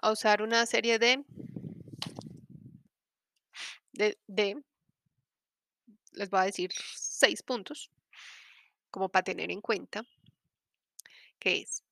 usar 0.00 0.42
una 0.42 0.64
serie 0.64 1.00
de, 1.00 1.24
de, 3.90 4.16
de, 4.28 4.62
les 6.12 6.30
voy 6.30 6.40
a 6.40 6.44
decir 6.44 6.70
seis 6.94 7.42
puntos 7.42 7.90
como 8.90 9.08
para 9.08 9.24
tener 9.24 9.50
en 9.50 9.60
cuenta, 9.60 10.04
que 11.38 11.58
es 11.58 11.82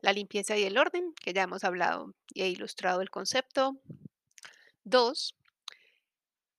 la 0.00 0.12
limpieza 0.12 0.56
y 0.56 0.64
el 0.64 0.78
orden, 0.78 1.12
que 1.14 1.32
ya 1.32 1.42
hemos 1.42 1.64
hablado 1.64 2.14
y 2.32 2.42
he 2.42 2.48
ilustrado 2.48 3.00
el 3.00 3.10
concepto. 3.10 3.80
Dos, 4.84 5.36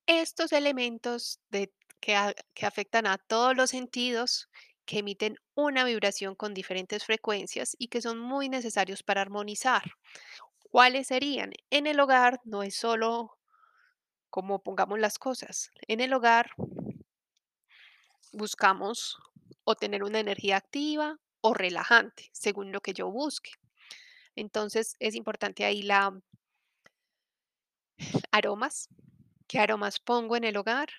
estos 0.06 0.52
elementos 0.52 1.40
de, 1.50 1.72
que, 2.00 2.36
que 2.54 2.66
afectan 2.66 3.08
a 3.08 3.18
todos 3.18 3.56
los 3.56 3.70
sentidos, 3.70 4.50
que 4.86 5.00
emiten 5.00 5.38
una 5.54 5.84
vibración 5.84 6.36
con 6.36 6.54
diferentes 6.54 7.04
frecuencias 7.04 7.76
y 7.78 7.90
que 7.90 8.02
son 8.02 8.20
muy 8.20 8.50
necesarios 8.50 9.04
para 9.04 9.22
armonizar. 9.22 9.84
¿Cuáles 10.72 11.08
serían? 11.08 11.52
En 11.70 11.88
el 11.88 12.00
hogar 12.00 12.40
no 12.44 12.64
es 12.64 12.76
solo 12.76 13.38
como 14.30 14.64
pongamos 14.64 15.00
las 15.00 15.20
cosas. 15.20 15.72
En 15.88 16.00
el 16.00 16.14
hogar 16.14 16.52
buscamos 18.32 19.18
o 19.70 19.76
tener 19.76 20.04
una 20.04 20.22
energía 20.22 20.56
activa 20.58 21.20
o 21.42 21.54
relajante, 21.54 22.30
según 22.32 22.72
lo 22.72 22.80
que 22.80 22.94
yo 22.94 23.12
busque. 23.12 23.52
Entonces 24.36 24.96
es 25.00 25.16
importante 25.16 25.66
ahí 25.66 25.84
la 25.84 26.20
aromas, 28.32 28.90
qué 29.48 29.60
aromas 29.60 30.00
pongo 30.00 30.36
en 30.36 30.44
el 30.44 30.58
hogar, 30.58 30.90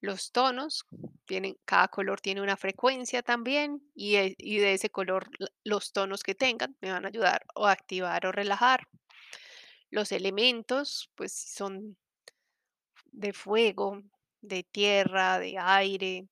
los 0.00 0.32
tonos, 0.32 0.86
tienen, 1.26 1.56
cada 1.64 1.88
color 1.88 2.20
tiene 2.20 2.42
una 2.42 2.56
frecuencia 2.56 3.22
también 3.22 3.82
y, 3.94 4.16
e- 4.16 4.36
y 4.38 4.58
de 4.58 4.74
ese 4.74 4.90
color 4.90 5.28
los 5.64 5.92
tonos 5.92 6.22
que 6.22 6.34
tengan 6.34 6.76
me 6.80 6.92
van 6.92 7.04
a 7.06 7.08
ayudar 7.08 7.46
o 7.54 7.66
a 7.66 7.72
activar 7.72 8.26
o 8.26 8.32
relajar. 8.32 8.88
Los 9.90 10.12
elementos, 10.12 11.10
pues 11.16 11.32
son 11.32 11.96
de 13.12 13.32
fuego, 13.32 14.02
de 14.40 14.62
tierra, 14.62 15.38
de 15.38 15.58
aire, 15.58 16.28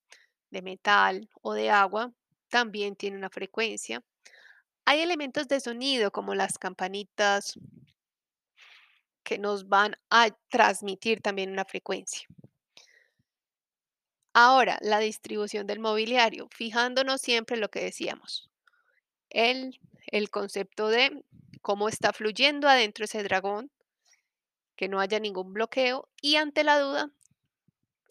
de 0.54 0.62
metal 0.62 1.28
o 1.42 1.52
de 1.52 1.68
agua, 1.68 2.10
también 2.48 2.96
tiene 2.96 3.18
una 3.18 3.28
frecuencia. 3.28 4.02
Hay 4.86 5.00
elementos 5.00 5.48
de 5.48 5.60
sonido 5.60 6.10
como 6.10 6.34
las 6.34 6.56
campanitas 6.56 7.58
que 9.22 9.38
nos 9.38 9.68
van 9.68 9.96
a 10.08 10.28
transmitir 10.48 11.20
también 11.20 11.50
una 11.50 11.64
frecuencia. 11.64 12.26
Ahora, 14.32 14.78
la 14.80 14.98
distribución 14.98 15.66
del 15.66 15.80
mobiliario, 15.80 16.48
fijándonos 16.50 17.20
siempre 17.20 17.54
en 17.54 17.60
lo 17.60 17.70
que 17.70 17.84
decíamos, 17.84 18.50
el, 19.30 19.78
el 20.08 20.30
concepto 20.30 20.88
de 20.88 21.24
cómo 21.62 21.88
está 21.88 22.12
fluyendo 22.12 22.68
adentro 22.68 23.04
ese 23.04 23.22
dragón, 23.22 23.70
que 24.76 24.88
no 24.88 25.00
haya 25.00 25.20
ningún 25.20 25.52
bloqueo 25.52 26.08
y 26.20 26.36
ante 26.36 26.64
la 26.64 26.78
duda, 26.80 27.10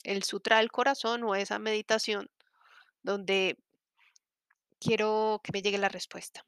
el 0.03 0.23
sutra 0.23 0.57
del 0.57 0.71
corazón 0.71 1.23
o 1.23 1.35
esa 1.35 1.59
meditación 1.59 2.29
donde 3.03 3.57
quiero 4.79 5.41
que 5.43 5.51
me 5.53 5.61
llegue 5.61 5.77
la 5.77 5.89
respuesta. 5.89 6.45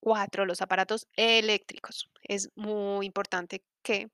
Cuatro, 0.00 0.44
los 0.44 0.62
aparatos 0.62 1.08
eléctricos. 1.16 2.10
Es 2.22 2.50
muy 2.54 3.06
importante 3.06 3.64
que, 3.82 4.10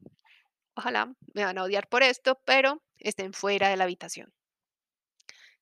ojalá 0.75 1.13
me 1.35 1.45
van 1.45 1.59
a 1.59 1.65
odiar 1.65 1.89
por 1.89 2.03
esto, 2.03 2.41
pero 2.45 2.83
estén 2.99 3.33
fuera 3.33 3.69
de 3.69 3.77
la 3.77 3.85
habitación. 3.85 4.33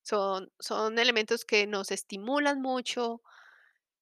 Son, 0.03 0.53
son 0.59 0.99
elementos 0.99 1.45
que 1.45 1.67
nos 1.67 1.91
estimulan 1.91 2.61
mucho, 2.61 3.23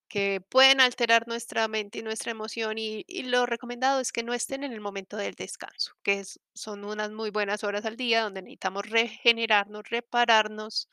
que 0.08 0.40
pueden 0.40 0.80
alterar 0.80 1.26
nuestra 1.26 1.66
mente 1.68 1.98
y 1.98 2.02
nuestra 2.02 2.30
emoción 2.30 2.78
y, 2.78 3.04
lo 3.24 3.46
recomendado 3.46 4.00
es 4.00 4.12
que 4.12 4.22
no 4.22 4.34
estén 4.34 4.64
en 4.64 4.72
el 4.72 4.80
momento 4.80 5.16
del 5.16 5.34
descanso, 5.34 5.92
que 6.02 6.24
son 6.54 6.84
unas 6.84 7.10
muy 7.10 7.30
buenas 7.30 7.64
horas 7.64 7.84
al 7.84 7.96
día 7.96 8.22
donde 8.22 8.42
necesitamos 8.42 8.88
regenerarnos, 8.88 9.82
repararnos, 9.90 10.88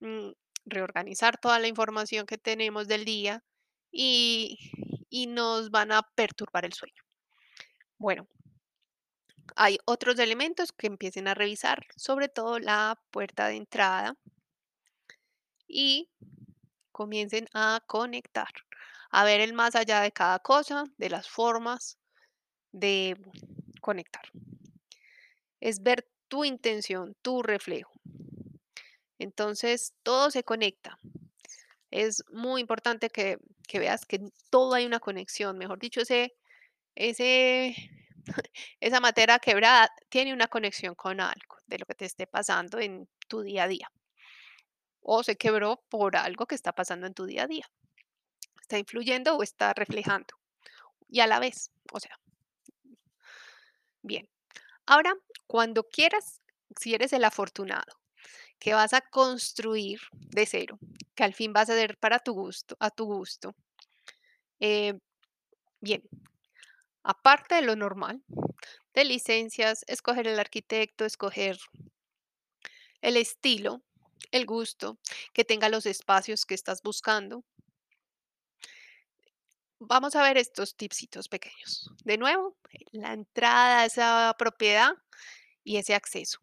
mm, 0.00 0.30
reorganizar 0.66 1.38
toda 1.38 1.58
la 1.58 1.68
información 1.68 2.26
que 2.26 2.38
tenemos 2.38 2.88
del 2.88 3.04
día 3.04 3.42
y, 3.90 4.58
y 5.10 5.26
nos 5.26 5.70
van 5.70 5.92
a 5.92 6.02
perturbar 6.14 6.64
el 6.64 6.72
sueño. 6.72 7.02
Bueno, 7.98 8.28
hay 9.56 9.78
otros 9.86 10.18
elementos 10.18 10.72
que 10.72 10.86
empiecen 10.86 11.28
a 11.28 11.34
revisar, 11.34 11.86
sobre 11.96 12.28
todo 12.28 12.58
la 12.58 13.00
puerta 13.10 13.48
de 13.48 13.56
entrada 13.56 14.16
y 15.66 16.08
comiencen 16.98 17.46
a 17.54 17.80
conectar, 17.86 18.52
a 19.10 19.22
ver 19.22 19.40
el 19.40 19.52
más 19.52 19.76
allá 19.76 20.00
de 20.00 20.10
cada 20.10 20.40
cosa, 20.40 20.82
de 20.96 21.08
las 21.10 21.28
formas 21.28 21.96
de 22.72 23.16
conectar. 23.80 24.24
Es 25.60 25.80
ver 25.80 26.08
tu 26.26 26.44
intención, 26.44 27.14
tu 27.22 27.44
reflejo. 27.44 27.92
Entonces, 29.20 29.94
todo 30.02 30.32
se 30.32 30.42
conecta. 30.42 30.98
Es 31.92 32.24
muy 32.32 32.60
importante 32.60 33.10
que, 33.10 33.38
que 33.68 33.78
veas 33.78 34.04
que 34.04 34.18
todo 34.50 34.74
hay 34.74 34.84
una 34.84 34.98
conexión. 34.98 35.56
Mejor 35.56 35.78
dicho, 35.78 36.00
ese, 36.00 36.34
ese, 36.96 37.76
esa 38.80 38.98
materia 38.98 39.38
quebrada 39.38 39.88
tiene 40.08 40.32
una 40.32 40.48
conexión 40.48 40.96
con 40.96 41.20
algo 41.20 41.58
de 41.68 41.78
lo 41.78 41.86
que 41.86 41.94
te 41.94 42.06
esté 42.06 42.26
pasando 42.26 42.80
en 42.80 43.08
tu 43.28 43.42
día 43.42 43.64
a 43.64 43.68
día. 43.68 43.88
O 45.00 45.22
se 45.22 45.36
quebró 45.36 45.82
por 45.88 46.16
algo 46.16 46.46
que 46.46 46.54
está 46.54 46.72
pasando 46.72 47.06
en 47.06 47.14
tu 47.14 47.24
día 47.26 47.44
a 47.44 47.46
día. 47.46 47.70
Está 48.60 48.78
influyendo 48.78 49.36
o 49.36 49.42
está 49.42 49.72
reflejando. 49.74 50.34
Y 51.08 51.20
a 51.20 51.26
la 51.26 51.40
vez, 51.40 51.70
o 51.92 52.00
sea, 52.00 52.18
bien. 54.02 54.28
Ahora, 54.86 55.14
cuando 55.46 55.84
quieras, 55.84 56.40
si 56.78 56.94
eres 56.94 57.12
el 57.12 57.24
afortunado, 57.24 57.98
que 58.58 58.74
vas 58.74 58.92
a 58.92 59.00
construir 59.00 60.00
de 60.12 60.46
cero, 60.46 60.78
que 61.14 61.24
al 61.24 61.34
fin 61.34 61.52
vas 61.52 61.70
a 61.70 61.74
hacer 61.74 61.96
para 61.98 62.18
tu 62.18 62.32
gusto, 62.34 62.76
a 62.80 62.90
tu 62.90 63.06
gusto. 63.06 63.54
eh, 64.60 64.98
bien, 65.80 66.02
aparte 67.02 67.56
de 67.56 67.62
lo 67.62 67.76
normal, 67.76 68.22
de 68.94 69.04
licencias, 69.04 69.84
escoger 69.88 70.26
el 70.26 70.40
arquitecto, 70.40 71.04
escoger 71.04 71.58
el 73.00 73.16
estilo, 73.16 73.82
el 74.30 74.46
gusto, 74.46 74.98
que 75.32 75.44
tenga 75.44 75.68
los 75.68 75.86
espacios 75.86 76.46
que 76.46 76.54
estás 76.54 76.82
buscando. 76.82 77.44
Vamos 79.80 80.16
a 80.16 80.22
ver 80.22 80.36
estos 80.36 80.74
tipsitos 80.74 81.28
pequeños. 81.28 81.90
De 82.04 82.18
nuevo, 82.18 82.56
la 82.90 83.12
entrada 83.12 83.80
a 83.80 83.84
esa 83.86 84.34
propiedad 84.38 84.92
y 85.62 85.76
ese 85.76 85.94
acceso. 85.94 86.40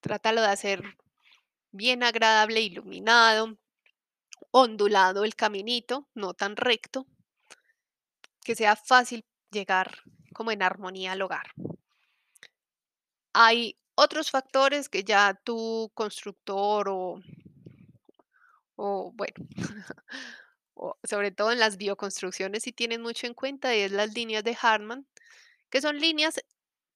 Trátalo 0.00 0.40
de 0.40 0.48
hacer 0.48 0.82
bien 1.70 2.02
agradable, 2.02 2.60
iluminado, 2.62 3.58
ondulado 4.50 5.24
el 5.24 5.34
caminito, 5.34 6.08
no 6.14 6.34
tan 6.34 6.56
recto, 6.56 7.06
que 8.42 8.54
sea 8.54 8.76
fácil 8.76 9.24
llegar 9.50 10.02
como 10.32 10.50
en 10.52 10.62
armonía 10.62 11.12
al 11.12 11.22
hogar. 11.22 11.52
Hay 13.32 13.76
otros 13.98 14.30
factores 14.30 14.88
que 14.88 15.02
ya 15.02 15.34
tu 15.42 15.90
constructor 15.92 16.88
o, 16.88 17.20
bueno, 19.12 19.34
sobre 21.02 21.32
todo 21.32 21.50
en 21.50 21.58
las 21.58 21.76
bioconstrucciones 21.76 22.62
sí 22.62 22.72
tienen 22.72 23.02
mucho 23.02 23.26
en 23.26 23.34
cuenta 23.34 23.74
y 23.74 23.80
es 23.80 23.90
las 23.90 24.14
líneas 24.14 24.44
de 24.44 24.56
Hartmann, 24.60 25.08
que 25.68 25.80
son 25.80 25.98
líneas 25.98 26.40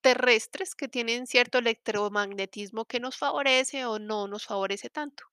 terrestres 0.00 0.76
que 0.76 0.86
tienen 0.86 1.26
cierto 1.26 1.58
electromagnetismo 1.58 2.84
que 2.84 3.00
nos 3.00 3.16
favorece 3.16 3.84
o 3.84 3.98
no 3.98 4.28
nos 4.28 4.46
favorece 4.46 4.88
tanto. 4.88 5.24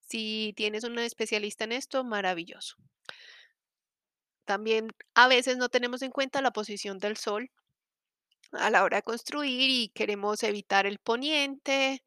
Si 0.00 0.54
tienes 0.56 0.84
un 0.84 0.98
especialista 0.98 1.64
en 1.64 1.72
esto, 1.72 2.04
maravilloso. 2.04 2.76
También 4.46 4.88
a 5.14 5.28
veces 5.28 5.58
no 5.58 5.68
tenemos 5.68 6.00
en 6.00 6.10
cuenta 6.10 6.40
la 6.40 6.52
posición 6.52 6.98
del 6.98 7.18
sol 7.18 7.50
a 8.52 8.70
la 8.70 8.84
hora 8.84 8.98
de 8.98 9.02
construir 9.02 9.70
y 9.70 9.88
queremos 9.90 10.42
evitar 10.42 10.86
el 10.86 10.98
poniente, 10.98 12.04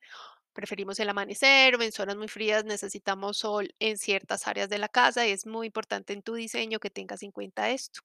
preferimos 0.54 1.00
el 1.00 1.10
amanecer 1.10 1.76
o 1.76 1.82
en 1.82 1.92
zonas 1.92 2.16
muy 2.16 2.28
frías 2.28 2.66
necesitamos 2.66 3.40
sol 3.40 3.76
en 3.80 3.98
ciertas 3.98 4.48
áreas 4.48 4.70
de 4.70 4.78
la 4.80 4.90
casa 4.90 5.28
y 5.28 5.32
es 5.32 5.46
muy 5.46 5.68
importante 5.68 6.14
en 6.14 6.24
tu 6.24 6.34
diseño 6.36 6.80
que 6.80 6.90
tengas 6.90 7.24
en 7.24 7.32
cuenta 7.32 7.70
esto. 7.70 8.02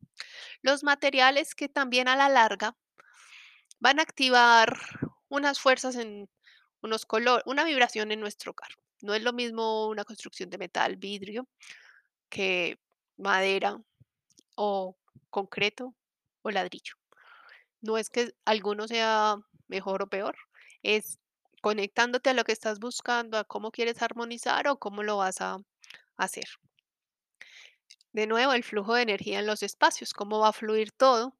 Los 0.62 0.83
materiales 0.83 1.55
que 1.55 1.68
también 1.68 2.09
a 2.09 2.16
la 2.16 2.29
larga 2.29 2.76
van 3.79 3.98
a 3.98 4.03
activar 4.03 4.79
unas 5.29 5.61
fuerzas 5.61 5.96
en 5.96 6.29
unos 6.83 7.07
colores, 7.07 7.44
una 7.46 7.64
vibración 7.64 8.12
en 8.12 8.20
nuestro 8.20 8.53
hogar. 8.53 8.70
No 9.03 9.14
es 9.14 9.22
lo 9.22 9.33
mismo 9.33 9.88
una 9.88 10.05
construcción 10.05 10.50
de 10.50 10.59
metal, 10.59 10.96
vidrio, 10.96 11.48
que 12.29 12.79
madera 13.16 13.81
o 14.57 14.96
concreto 15.31 15.94
o 16.42 16.50
ladrillo. 16.50 17.00
No 17.83 17.99
es 17.99 18.11
que 18.11 18.33
alguno 18.45 18.87
sea 18.88 19.37
mejor 19.69 20.03
o 20.03 20.09
peor, 20.09 20.37
es 20.83 21.19
conectándote 21.62 22.31
a 22.31 22.35
lo 22.35 22.45
que 22.45 22.53
estás 22.53 22.79
buscando, 22.79 23.38
a 23.38 23.45
cómo 23.45 23.71
quieres 23.71 24.03
armonizar 24.03 24.69
o 24.69 24.79
cómo 24.79 25.03
lo 25.03 25.19
vas 25.19 25.40
a 25.40 25.59
hacer. 26.16 26.47
De 28.12 28.27
nuevo, 28.27 28.53
el 28.53 28.64
flujo 28.64 28.95
de 28.95 29.03
energía 29.03 29.38
en 29.38 29.47
los 29.47 29.62
espacios, 29.62 30.12
cómo 30.12 30.40
va 30.40 30.49
a 30.49 30.53
fluir 30.53 30.90
todo, 30.93 31.37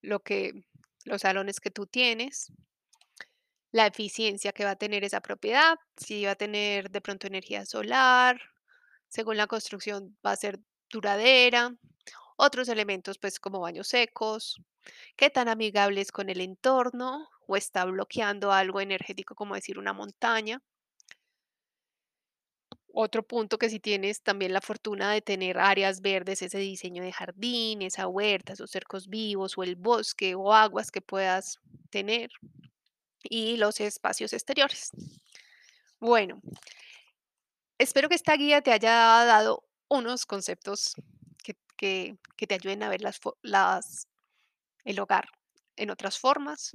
lo 0.00 0.20
que 0.20 0.64
los 1.04 1.22
salones 1.22 1.60
que 1.60 1.70
tú 1.70 1.86
tienes, 1.86 2.52
la 3.72 3.86
eficiencia 3.86 4.52
que 4.52 4.64
va 4.64 4.72
a 4.72 4.76
tener 4.76 5.04
esa 5.04 5.20
propiedad, 5.20 5.76
si 5.96 6.24
va 6.24 6.32
a 6.32 6.36
tener 6.36 6.90
de 6.90 7.00
pronto 7.00 7.26
energía 7.26 7.66
solar, 7.66 8.40
según 9.08 9.36
la 9.36 9.46
construcción 9.46 10.16
va 10.24 10.32
a 10.32 10.36
ser 10.36 10.60
duradera, 10.88 11.74
otros 12.36 12.68
elementos 12.68 13.18
pues 13.18 13.38
como 13.40 13.60
baños 13.60 13.88
secos, 13.88 14.60
qué 15.16 15.30
tan 15.30 15.48
amigable 15.48 16.00
es 16.00 16.12
con 16.12 16.30
el 16.30 16.40
entorno 16.40 17.28
o 17.46 17.56
está 17.56 17.84
bloqueando 17.84 18.52
algo 18.52 18.80
energético 18.80 19.34
como 19.34 19.54
decir 19.54 19.78
una 19.78 19.92
montaña. 19.92 20.62
Otro 22.96 23.24
punto 23.24 23.58
que 23.58 23.68
si 23.70 23.80
tienes 23.80 24.22
también 24.22 24.52
la 24.52 24.60
fortuna 24.60 25.12
de 25.12 25.20
tener 25.20 25.58
áreas 25.58 26.00
verdes, 26.00 26.42
ese 26.42 26.58
diseño 26.58 27.02
de 27.02 27.12
jardín, 27.12 27.82
esa 27.82 28.06
huerta, 28.06 28.52
esos 28.52 28.70
cercos 28.70 29.08
vivos 29.08 29.58
o 29.58 29.64
el 29.64 29.74
bosque 29.74 30.36
o 30.36 30.52
aguas 30.52 30.92
que 30.92 31.00
puedas 31.00 31.58
tener 31.90 32.30
y 33.24 33.56
los 33.56 33.80
espacios 33.80 34.32
exteriores. 34.32 34.90
Bueno, 35.98 36.40
espero 37.78 38.08
que 38.08 38.14
esta 38.14 38.36
guía 38.36 38.60
te 38.62 38.70
haya 38.70 38.90
dado 39.24 39.64
unos 39.88 40.26
conceptos 40.26 40.94
que, 41.84 42.46
te 42.46 42.54
ayuden 42.54 42.82
a 42.82 42.88
ver 42.88 43.02
las, 43.02 44.08
el 44.84 45.00
hogar 45.00 45.28
en 45.76 45.90
otras 45.90 46.18
formas, 46.18 46.72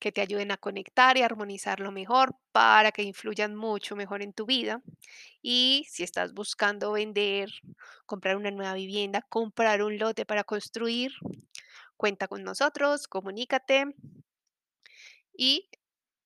que 0.00 0.12
te 0.12 0.20
ayuden 0.20 0.50
a 0.50 0.56
conectar 0.56 1.16
y 1.16 1.22
armonizarlo 1.22 1.92
mejor 1.92 2.34
para 2.52 2.90
que 2.92 3.02
influyan 3.02 3.54
mucho 3.54 3.94
mejor 3.96 4.22
en 4.22 4.32
tu 4.32 4.44
vida. 4.44 4.82
Y 5.40 5.86
si 5.88 6.02
estás 6.02 6.32
buscando 6.34 6.92
vender, 6.92 7.50
comprar 8.06 8.36
una 8.36 8.50
nueva 8.50 8.74
vivienda, 8.74 9.22
comprar 9.28 9.82
un 9.82 9.98
lote 9.98 10.26
para 10.26 10.44
construir, 10.44 11.12
cuenta 11.96 12.28
con 12.28 12.42
nosotros, 12.42 13.06
comunícate 13.08 13.94
y 15.32 15.68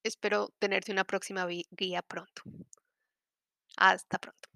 espero 0.02 0.48
tenerte 0.58 0.92
una 0.92 1.04
próxima 1.04 1.46
guía 1.70 2.02
pronto. 2.02 2.42
Hasta 3.76 4.18
pronto. 4.18 4.50